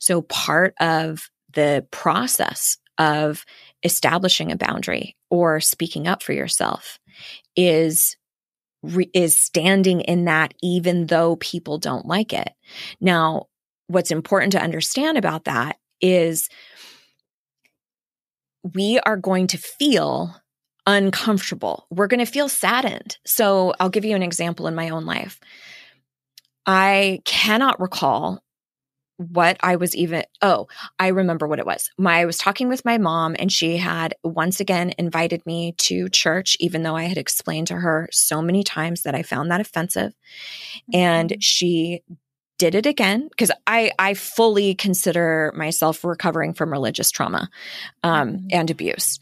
[0.00, 3.44] So part of the process of
[3.84, 6.98] establishing a boundary or speaking up for yourself
[7.54, 8.16] is
[8.82, 12.50] re- is standing in that even though people don't like it.
[13.00, 13.46] Now,
[13.86, 16.48] what's important to understand about that is
[18.74, 20.34] we are going to feel
[20.86, 21.86] uncomfortable.
[21.90, 23.18] We're going to feel saddened.
[23.24, 25.40] So, I'll give you an example in my own life.
[26.66, 28.42] I cannot recall
[29.16, 30.66] what I was even, oh,
[30.98, 31.90] I remember what it was.
[31.98, 36.08] My, I was talking with my mom and she had once again invited me to
[36.08, 39.60] church, even though I had explained to her so many times that I found that
[39.60, 40.12] offensive.
[40.12, 40.96] Mm-hmm.
[40.98, 42.02] And she
[42.60, 47.48] did it again because I, I fully consider myself recovering from religious trauma
[48.02, 48.46] um, mm-hmm.
[48.52, 49.18] and abuse.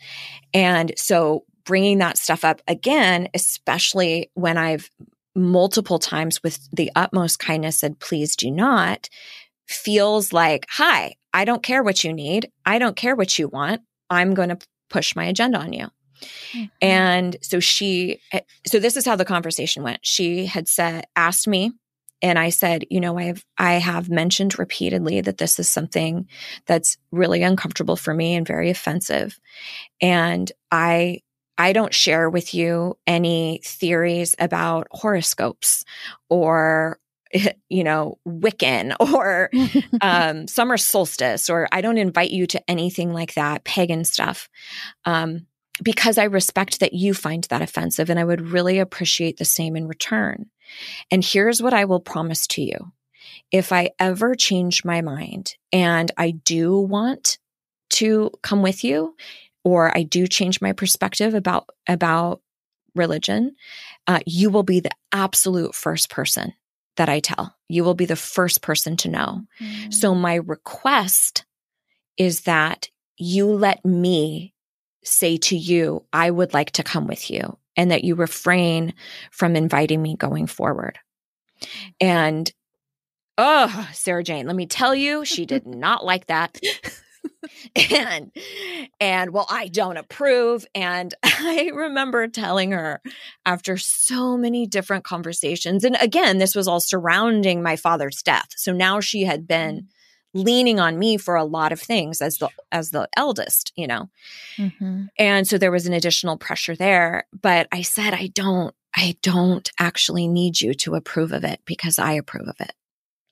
[0.52, 4.90] And so bringing that stuff up again, especially when I've
[5.36, 9.08] multiple times with the utmost kindness said, please do not
[9.68, 12.50] feels like, hi, I don't care what you need.
[12.66, 13.82] I don't care what you want.
[14.10, 14.58] I'm going to
[14.90, 15.86] push my agenda on you.
[16.54, 16.64] Mm-hmm.
[16.82, 20.00] And so she, eh, so this is how the conversation went.
[20.02, 21.70] She had said, asked me,
[22.22, 26.28] and I said, you know, I have, I have mentioned repeatedly that this is something
[26.66, 29.38] that's really uncomfortable for me and very offensive.
[30.00, 31.20] And I,
[31.56, 35.84] I don't share with you any theories about horoscopes
[36.28, 36.98] or
[37.68, 39.50] you know, Wiccan or
[40.00, 44.48] um, summer solstice, or I don't invite you to anything like that, pagan stuff,
[45.04, 45.46] um,
[45.82, 49.76] because I respect that you find that offensive and I would really appreciate the same
[49.76, 50.46] in return.
[51.10, 52.92] And here's what I will promise to you.
[53.50, 57.38] If I ever change my mind and I do want
[57.90, 59.14] to come with you,
[59.64, 62.40] or I do change my perspective about, about
[62.94, 63.56] religion,
[64.06, 66.54] uh, you will be the absolute first person
[66.96, 67.56] that I tell.
[67.68, 69.42] You will be the first person to know.
[69.60, 69.92] Mm.
[69.92, 71.44] So my request
[72.16, 74.54] is that you let me
[75.08, 78.94] say to you, I would like to come with you and that you refrain
[79.30, 80.98] from inviting me going forward.
[82.00, 82.50] And
[83.36, 86.58] oh, Sarajane, let me tell you, she did not like that.
[87.92, 88.32] and
[89.00, 93.00] and well i don't approve and i remember telling her
[93.44, 98.72] after so many different conversations and again this was all surrounding my father's death so
[98.72, 99.86] now she had been mm-hmm.
[100.34, 104.08] Leaning on me for a lot of things as the as the eldest you know
[104.56, 105.04] mm-hmm.
[105.18, 109.70] and so there was an additional pressure there but i said i don't i don't
[109.78, 112.72] actually need you to approve of it because i approve of it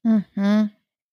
[0.07, 0.67] mm-hmm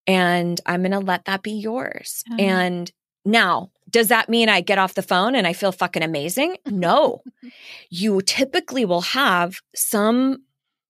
[0.08, 2.24] and I'm going to let that be yours.
[2.30, 2.42] Uh-huh.
[2.42, 2.92] And
[3.26, 6.58] now, does that mean I get off the phone and I feel fucking amazing?
[6.66, 7.24] No.
[7.90, 10.44] you typically will have some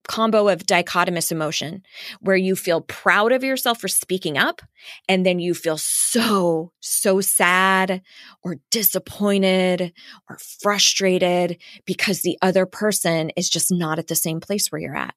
[0.08, 1.82] combo of dichotomous emotion
[2.20, 4.60] where you feel proud of yourself for speaking up
[5.08, 8.02] and then you feel so so sad
[8.42, 9.92] or disappointed
[10.28, 14.96] or frustrated because the other person is just not at the same place where you're
[14.96, 15.14] at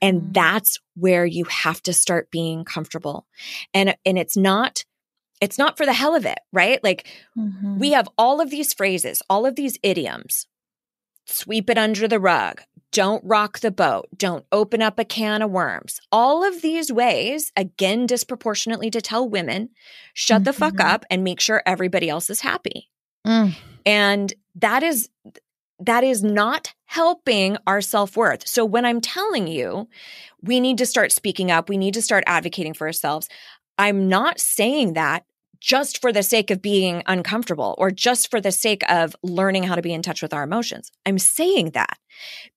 [0.00, 0.32] and mm-hmm.
[0.32, 3.26] that's where you have to start being comfortable.
[3.74, 4.84] And, and it's not,
[5.40, 6.82] it's not for the hell of it, right?
[6.82, 7.06] Like
[7.36, 7.78] mm-hmm.
[7.78, 10.46] we have all of these phrases, all of these idioms.
[11.28, 12.62] Sweep it under the rug.
[12.90, 14.08] Don't rock the boat.
[14.16, 16.00] Don't open up a can of worms.
[16.10, 19.68] All of these ways, again, disproportionately to tell women,
[20.14, 20.44] shut mm-hmm.
[20.44, 20.88] the fuck mm-hmm.
[20.88, 22.88] up and make sure everybody else is happy.
[23.26, 23.54] Mm.
[23.84, 25.10] And that is
[25.80, 28.48] that is not helping our self worth.
[28.48, 29.88] So when I'm telling you,
[30.42, 33.28] we need to start speaking up, we need to start advocating for ourselves,
[33.76, 35.24] I'm not saying that
[35.60, 39.74] just for the sake of being uncomfortable or just for the sake of learning how
[39.74, 40.90] to be in touch with our emotions.
[41.04, 41.98] I'm saying that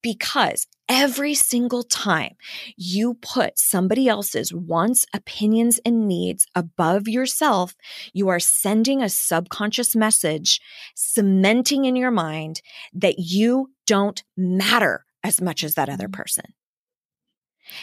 [0.01, 2.35] because every single time
[2.75, 7.75] you put somebody else's wants, opinions, and needs above yourself,
[8.13, 10.59] you are sending a subconscious message,
[10.95, 12.61] cementing in your mind
[12.93, 16.13] that you don't matter as much as that other mm.
[16.13, 16.45] person.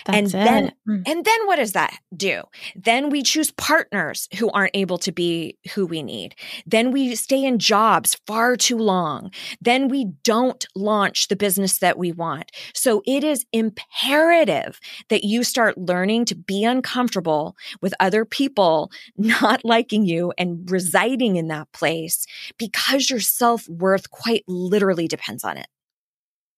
[0.05, 0.33] That's and it.
[0.33, 1.03] then mm.
[1.07, 2.43] and then what does that do?
[2.75, 6.35] Then we choose partners who aren't able to be who we need.
[6.67, 9.31] Then we stay in jobs far too long.
[9.61, 12.51] Then we don't launch the business that we want.
[12.75, 14.79] So it is imperative
[15.09, 21.37] that you start learning to be uncomfortable with other people not liking you and residing
[21.37, 22.27] in that place
[22.59, 25.67] because your self-worth quite literally depends on it.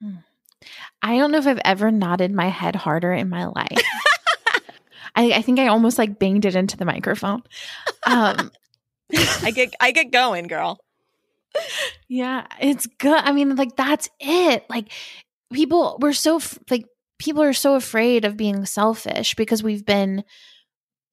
[0.02, 0.24] Mm.
[1.02, 3.68] I don't know if I've ever nodded my head harder in my life.
[5.16, 7.42] I, I, think I almost like banged it into the microphone.
[8.06, 8.50] Um,
[9.42, 10.78] I get I get going, girl.
[12.08, 13.20] Yeah, it's good.
[13.22, 14.64] I mean, like that's it.
[14.70, 14.92] Like
[15.52, 16.40] people, we're so
[16.70, 16.84] like
[17.18, 20.24] people are so afraid of being selfish because we've been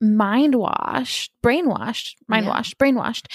[0.01, 2.51] mind washed, brainwashed, mind yeah.
[2.51, 3.27] washed, brainwashed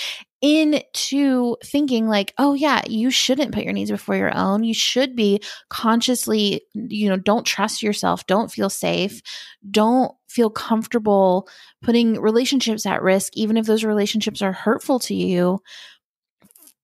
[0.43, 4.65] into thinking like, oh yeah, you shouldn't put your needs before your own.
[4.65, 9.23] You should be consciously, you know, don't trust yourself, don't feel safe,
[9.71, 11.49] don't feel comfortable
[11.81, 15.61] putting relationships at risk, even if those relationships are hurtful to you,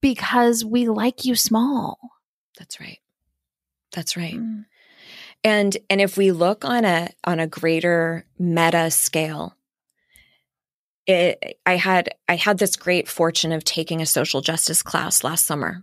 [0.01, 1.99] because we like you small.
[2.59, 3.01] That's right.
[3.93, 4.37] That's right.
[4.37, 4.67] Mm.
[5.43, 9.57] And and if we look on a on a greater meta scale,
[11.09, 15.47] it, I had I had this great fortune of taking a social justice class last
[15.47, 15.83] summer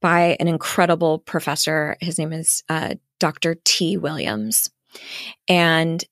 [0.00, 1.96] by an incredible professor.
[2.00, 3.56] His name is uh, Dr.
[3.64, 3.96] T.
[3.96, 4.70] Williams,
[5.48, 6.04] and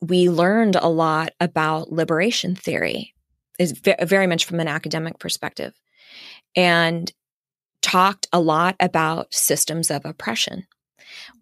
[0.00, 3.12] we learned a lot about liberation theory,
[3.58, 5.74] is very much from an academic perspective,
[6.56, 7.12] and
[7.82, 10.66] talked a lot about systems of oppression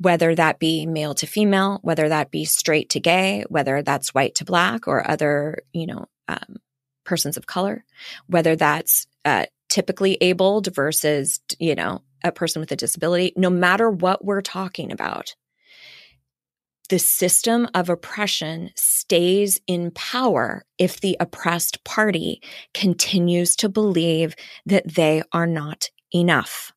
[0.01, 4.35] whether that be male to female, whether that be straight to gay, whether that's white
[4.37, 6.57] to black or other, you know, um,
[7.05, 7.85] persons of color,
[8.27, 13.91] whether that's uh, typically abled versus, you know, a person with a disability, no matter
[13.91, 15.35] what we're talking about,
[16.89, 22.41] the system of oppression stays in power if the oppressed party
[22.73, 26.73] continues to believe that they are not enough.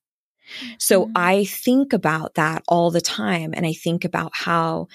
[0.77, 1.13] So mm-hmm.
[1.15, 3.53] I think about that all the time.
[3.55, 4.87] And I think about how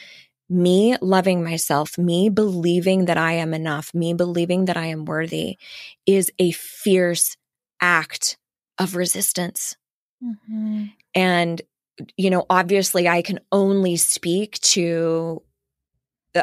[0.49, 5.59] me loving myself, me believing that I am enough, me believing that I am worthy
[6.07, 7.37] is a fierce
[7.81, 8.39] act
[8.79, 9.77] of resistance.
[10.23, 10.85] Mm-hmm.
[11.15, 11.63] And,
[12.17, 15.43] you know, obviously I can only speak to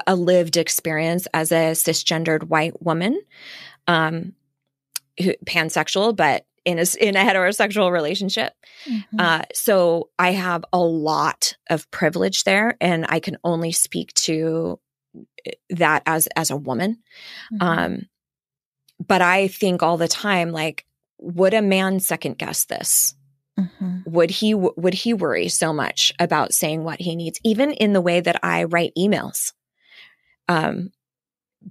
[0.08, 3.22] a lived experience as a cisgendered white woman,
[3.88, 4.34] um,
[5.22, 8.53] who, pansexual, but in a, in a heterosexual relationship.
[8.86, 9.20] Mm-hmm.
[9.20, 14.80] Uh, so I have a lot of privilege there, and I can only speak to
[15.45, 16.99] eh, that as as a woman.
[17.53, 17.61] Mm-hmm.
[17.61, 18.01] Um,
[19.05, 20.86] but I think all the time, like,
[21.20, 23.16] would a man second guess this?
[23.59, 23.99] Mm-hmm.
[24.05, 28.01] Would he would he worry so much about saying what he needs, even in the
[28.01, 29.53] way that I write emails?
[30.47, 30.91] Um,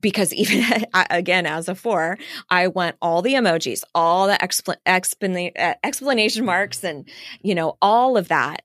[0.01, 2.19] because even again as a four
[2.51, 7.09] i want all the emojis all the expl- explan- uh, explanation marks and
[7.43, 8.63] you know all of that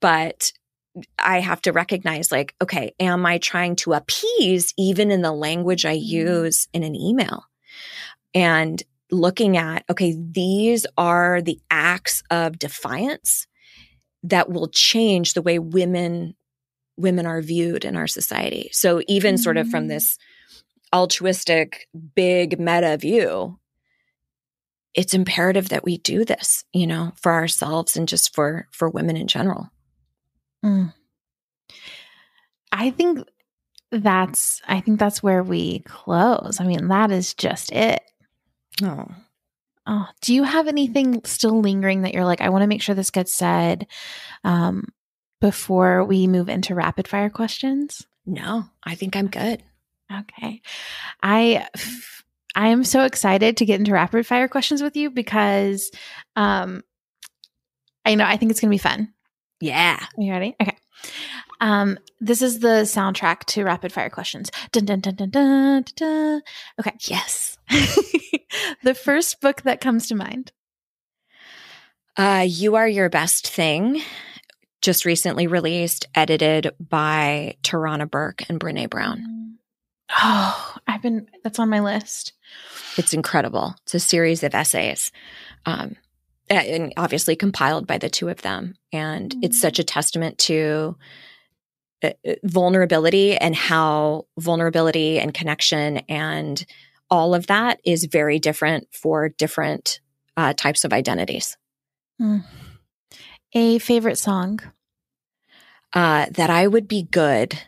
[0.00, 0.52] but
[1.18, 5.84] i have to recognize like okay am i trying to appease even in the language
[5.84, 6.42] i mm-hmm.
[6.42, 7.44] use in an email
[8.34, 13.46] and looking at okay these are the acts of defiance
[14.24, 16.34] that will change the way women
[16.96, 19.42] women are viewed in our society so even mm-hmm.
[19.42, 19.90] sort of from mm-hmm.
[19.90, 20.18] this
[20.92, 23.58] altruistic, big meta view,
[24.94, 29.16] it's imperative that we do this, you know, for ourselves and just for for women
[29.16, 29.70] in general.
[30.64, 30.92] Mm.
[32.72, 33.20] I think
[33.90, 36.58] that's I think that's where we close.
[36.60, 38.02] I mean, that is just it.
[38.82, 39.06] Oh.
[39.90, 42.94] Oh, do you have anything still lingering that you're like, I want to make sure
[42.94, 43.86] this gets said
[44.44, 44.84] um,
[45.40, 48.06] before we move into rapid fire questions?
[48.26, 49.62] No, I think I'm good.
[50.12, 50.62] Okay.
[51.22, 51.66] I
[52.54, 55.90] I am so excited to get into rapid fire questions with you because
[56.36, 56.82] um
[58.04, 59.12] I know I think it's going to be fun.
[59.60, 59.98] Yeah.
[60.00, 60.56] Are you ready?
[60.60, 60.76] Okay.
[61.60, 64.50] Um this is the soundtrack to rapid fire questions.
[64.72, 65.82] Dun dun dun dun dun.
[65.82, 66.42] dun, dun.
[66.80, 66.96] Okay.
[67.02, 67.58] Yes.
[68.82, 70.52] the first book that comes to mind.
[72.16, 74.02] Uh You Are Your Best Thing
[74.80, 79.37] just recently released, edited by Tarana Burke and Brene Brown.
[80.10, 82.32] Oh, I've been, that's on my list.
[82.96, 83.74] It's incredible.
[83.82, 85.12] It's a series of essays.
[85.66, 85.96] Um,
[86.50, 88.74] and obviously compiled by the two of them.
[88.92, 89.40] And mm-hmm.
[89.42, 90.96] it's such a testament to
[92.02, 96.64] uh, uh, vulnerability and how vulnerability and connection and
[97.10, 100.00] all of that is very different for different
[100.36, 101.56] uh, types of identities.
[102.20, 102.44] Mm.
[103.54, 104.60] A favorite song?
[105.92, 107.58] Uh, that I would be good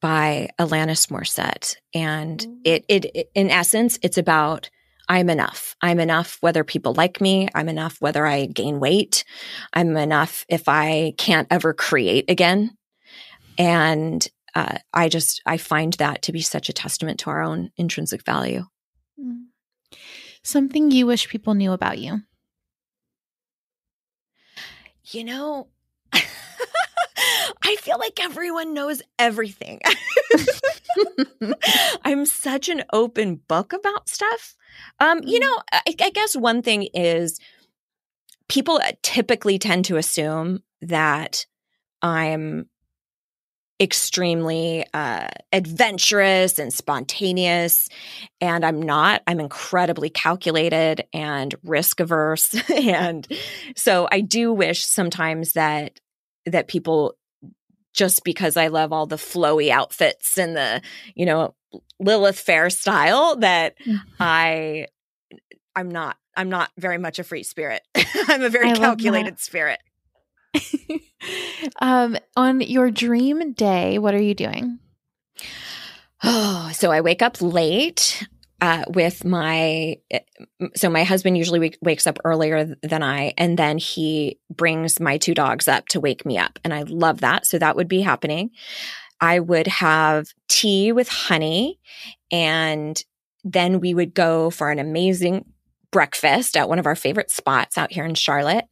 [0.00, 1.76] by Alanis Morissette.
[1.94, 2.56] And mm.
[2.64, 4.70] it, it, it, in essence, it's about
[5.08, 5.76] I'm enough.
[5.80, 7.48] I'm enough whether people like me.
[7.54, 9.24] I'm enough whether I gain weight.
[9.72, 12.76] I'm enough if I can't ever create again.
[13.56, 17.70] And uh, I just, I find that to be such a testament to our own
[17.76, 18.64] intrinsic value.
[19.20, 19.44] Mm.
[20.42, 22.22] Something you wish people knew about you?
[25.10, 25.68] You know,
[27.66, 29.80] I feel like everyone knows everything.
[32.04, 34.54] I'm such an open book about stuff.
[35.00, 35.48] Um, you mm-hmm.
[35.48, 37.40] know, I, I guess one thing is
[38.48, 41.44] people typically tend to assume that
[42.02, 42.68] I'm
[43.80, 47.88] extremely uh, adventurous and spontaneous.
[48.40, 49.22] And I'm not.
[49.26, 52.54] I'm incredibly calculated and risk averse.
[52.70, 53.26] and
[53.74, 56.00] so I do wish sometimes that
[56.46, 57.16] that people
[57.96, 60.82] just because I love all the flowy outfits and the,
[61.14, 61.54] you know,
[61.98, 63.96] Lilith Fair style that mm-hmm.
[64.20, 64.86] I
[65.74, 67.82] I'm not I'm not very much a free spirit.
[68.28, 69.80] I'm a very I calculated spirit.
[71.80, 74.78] um on your dream day, what are you doing?
[76.22, 78.28] Oh, so I wake up late
[78.60, 80.20] uh, with my eh,
[80.74, 85.18] so my husband usually w- wakes up earlier than I, and then he brings my
[85.18, 87.46] two dogs up to wake me up, and I love that.
[87.46, 88.50] So that would be happening.
[89.20, 91.78] I would have tea with honey,
[92.30, 93.02] and
[93.44, 95.44] then we would go for an amazing
[95.90, 98.66] breakfast at one of our favorite spots out here in Charlotte.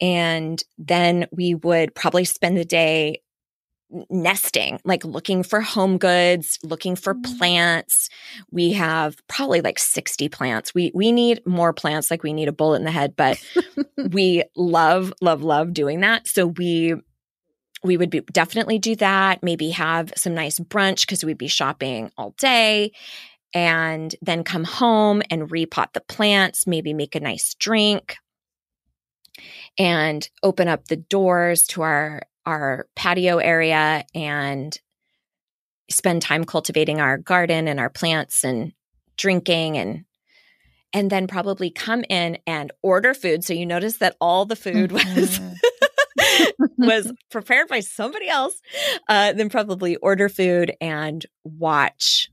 [0.00, 3.22] And then we would probably spend the day
[4.08, 7.38] nesting, like looking for home goods, looking for mm.
[7.38, 8.08] plants.
[8.50, 10.74] We have probably like 60 plants.
[10.74, 13.42] We we need more plants like we need a bullet in the head, but
[14.10, 16.28] we love love love doing that.
[16.28, 16.94] So we
[17.82, 22.10] we would be, definitely do that, maybe have some nice brunch because we'd be shopping
[22.18, 22.92] all day
[23.54, 28.16] and then come home and repot the plants, maybe make a nice drink
[29.78, 34.76] and open up the doors to our our patio area and
[35.90, 38.72] spend time cultivating our garden and our plants and
[39.16, 40.04] drinking and
[40.92, 43.44] and then probably come in and order food.
[43.44, 46.66] So you notice that all the food was mm-hmm.
[46.78, 48.60] was prepared by somebody else
[49.08, 52.28] uh, then probably order food and watch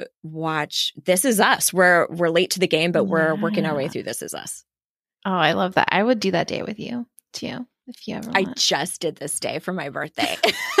[0.00, 1.72] uh, watch this is us.
[1.72, 3.40] We're we're late to the game but we're yeah.
[3.40, 4.64] working our way through this is us.
[5.26, 5.88] Oh i love that.
[5.90, 8.48] I would do that day with you too if you ever want.
[8.48, 10.36] I just did this day for my birthday.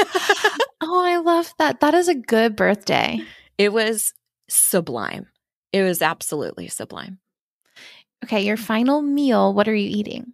[0.80, 1.80] oh, I love that.
[1.80, 3.20] That is a good birthday.
[3.58, 4.12] It was
[4.48, 5.26] sublime.
[5.72, 7.18] It was absolutely sublime.
[8.24, 10.32] Okay, your final meal, what are you eating?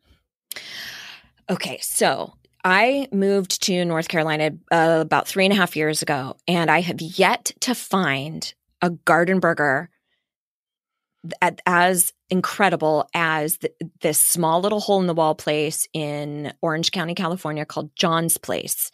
[1.49, 6.37] Okay, so I moved to North Carolina uh, about three and a half years ago,
[6.49, 8.53] and I have yet to find
[8.83, 9.89] a garden burger
[11.67, 17.15] as incredible as th- this small little hole in the wall place in Orange County,
[17.15, 18.91] California called John's Place.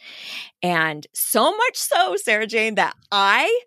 [0.62, 3.61] And so much so, Sarajane, that I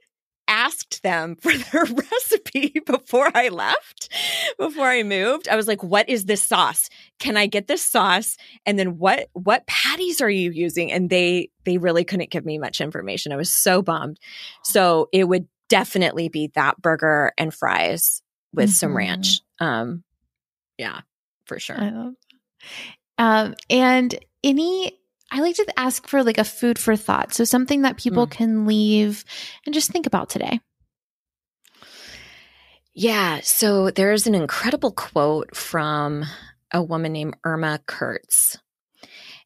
[0.47, 4.09] asked them for their recipe before I left,
[4.57, 5.47] before I moved.
[5.47, 6.89] I was like, "What is this sauce?
[7.19, 8.37] Can I get this sauce?
[8.65, 12.57] And then what what patties are you using?" And they they really couldn't give me
[12.57, 13.31] much information.
[13.31, 14.19] I was so bummed.
[14.63, 18.21] So, it would definitely be that burger and fries
[18.55, 18.73] with mm-hmm.
[18.73, 19.41] some ranch.
[19.59, 20.03] Um
[20.77, 21.01] yeah,
[21.45, 22.13] for sure.
[23.17, 24.99] Um and any
[25.31, 27.33] I like to ask for like a food for thought.
[27.33, 28.31] So something that people mm.
[28.31, 29.25] can leave
[29.65, 30.59] and just think about today.
[32.93, 33.41] Yeah.
[33.43, 36.23] So there's an incredible quote from
[36.71, 38.57] a woman named Irma Kurtz.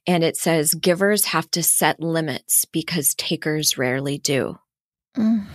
[0.05, 4.59] And it says, Givers have to set limits because takers rarely do.
[5.17, 5.45] Mm.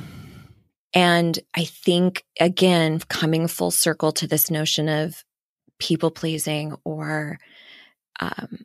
[0.94, 5.24] And I think, again, coming full circle to this notion of
[5.80, 7.38] people pleasing or
[8.20, 8.64] um,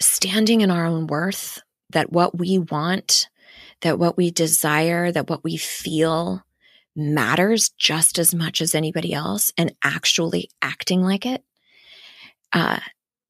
[0.00, 3.28] standing in our own worth, that what we want,
[3.82, 6.42] that what we desire, that what we feel
[6.96, 11.44] matters just as much as anybody else, and actually acting like it
[12.52, 12.80] uh,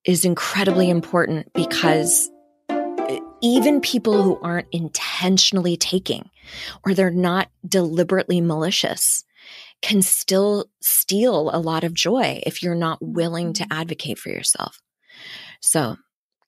[0.04, 2.30] is incredibly important because
[3.42, 6.30] even people who aren't intentionally taking
[6.84, 9.24] or they're not deliberately malicious
[9.80, 13.80] can still steal a lot of joy if you're not willing to mm-hmm.
[13.80, 14.80] advocate for yourself.
[15.60, 15.96] So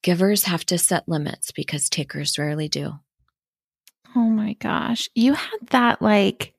[0.05, 2.93] Givers have to set limits because takers rarely do.
[4.15, 5.09] Oh my gosh.
[5.15, 6.53] You had that like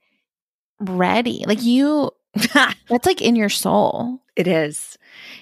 [0.80, 1.44] ready.
[1.46, 2.10] Like you
[2.54, 4.24] that's like in your soul.
[4.36, 4.98] It is.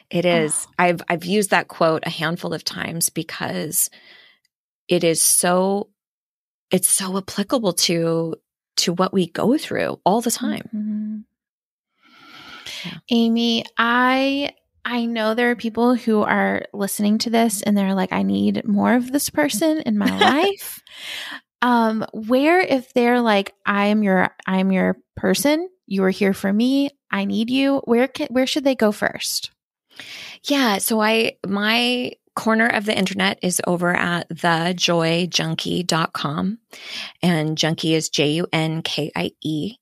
[0.10, 0.68] It is.
[0.68, 0.74] Oh.
[0.80, 3.90] I've I've used that quote a handful of times because
[4.88, 5.90] it is so
[6.72, 8.36] it's so applicable to
[8.76, 10.70] to what we go through all the time.
[10.76, 11.18] Mm-hmm.
[12.86, 12.98] Yeah.
[13.10, 14.54] Amy, I
[14.86, 18.68] I know there are people who are listening to this and they're like, I need
[18.68, 20.82] more of this person in my life.
[21.64, 26.34] Um, where if they're like, I am your, I am your person, you are here
[26.34, 29.50] for me, I need you, where can, where should they go first?
[30.44, 30.80] Yeah.
[30.80, 36.58] So I, my corner of the internet is over at thejoyjunkie.com
[37.22, 39.76] and junkie is J U N K I E.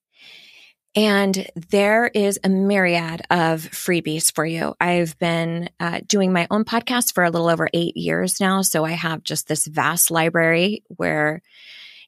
[0.94, 4.76] And there is a myriad of freebies for you.
[4.80, 8.62] I've been uh, doing my own podcast for a little over eight years now.
[8.62, 11.42] So I have just this vast library where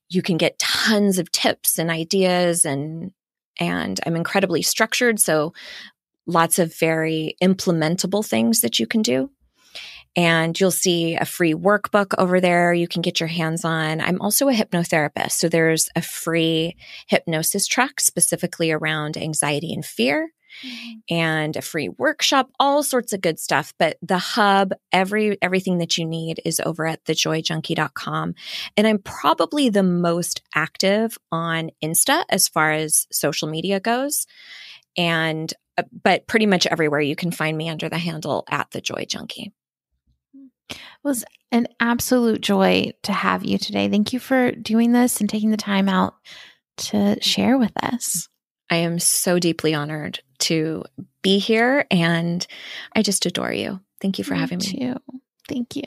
[0.09, 3.13] you can get tons of tips and ideas and
[3.59, 5.19] and I'm incredibly structured.
[5.19, 5.53] So
[6.25, 9.29] lots of very implementable things that you can do
[10.15, 14.01] and you'll see a free workbook over there you can get your hands on.
[14.01, 15.31] I'm also a hypnotherapist.
[15.31, 16.75] So there's a free
[17.07, 20.31] hypnosis track specifically around anxiety and fear.
[20.63, 21.15] Mm-hmm.
[21.15, 25.97] and a free workshop all sorts of good stuff but the hub every everything that
[25.97, 28.35] you need is over at thejoyjunkie.com
[28.77, 34.27] and i'm probably the most active on insta as far as social media goes
[34.95, 38.79] and uh, but pretty much everywhere you can find me under the handle at the
[38.79, 39.51] joy junkie
[40.69, 43.89] it was an absolute joy to have you today.
[43.89, 46.15] Thank you for doing this and taking the time out
[46.77, 48.27] to share with us.
[48.69, 50.83] I am so deeply honored to
[51.21, 52.45] be here and
[52.95, 53.79] I just adore you.
[54.01, 54.65] Thank you for me having me.
[54.65, 54.95] Too.
[55.47, 55.83] Thank you.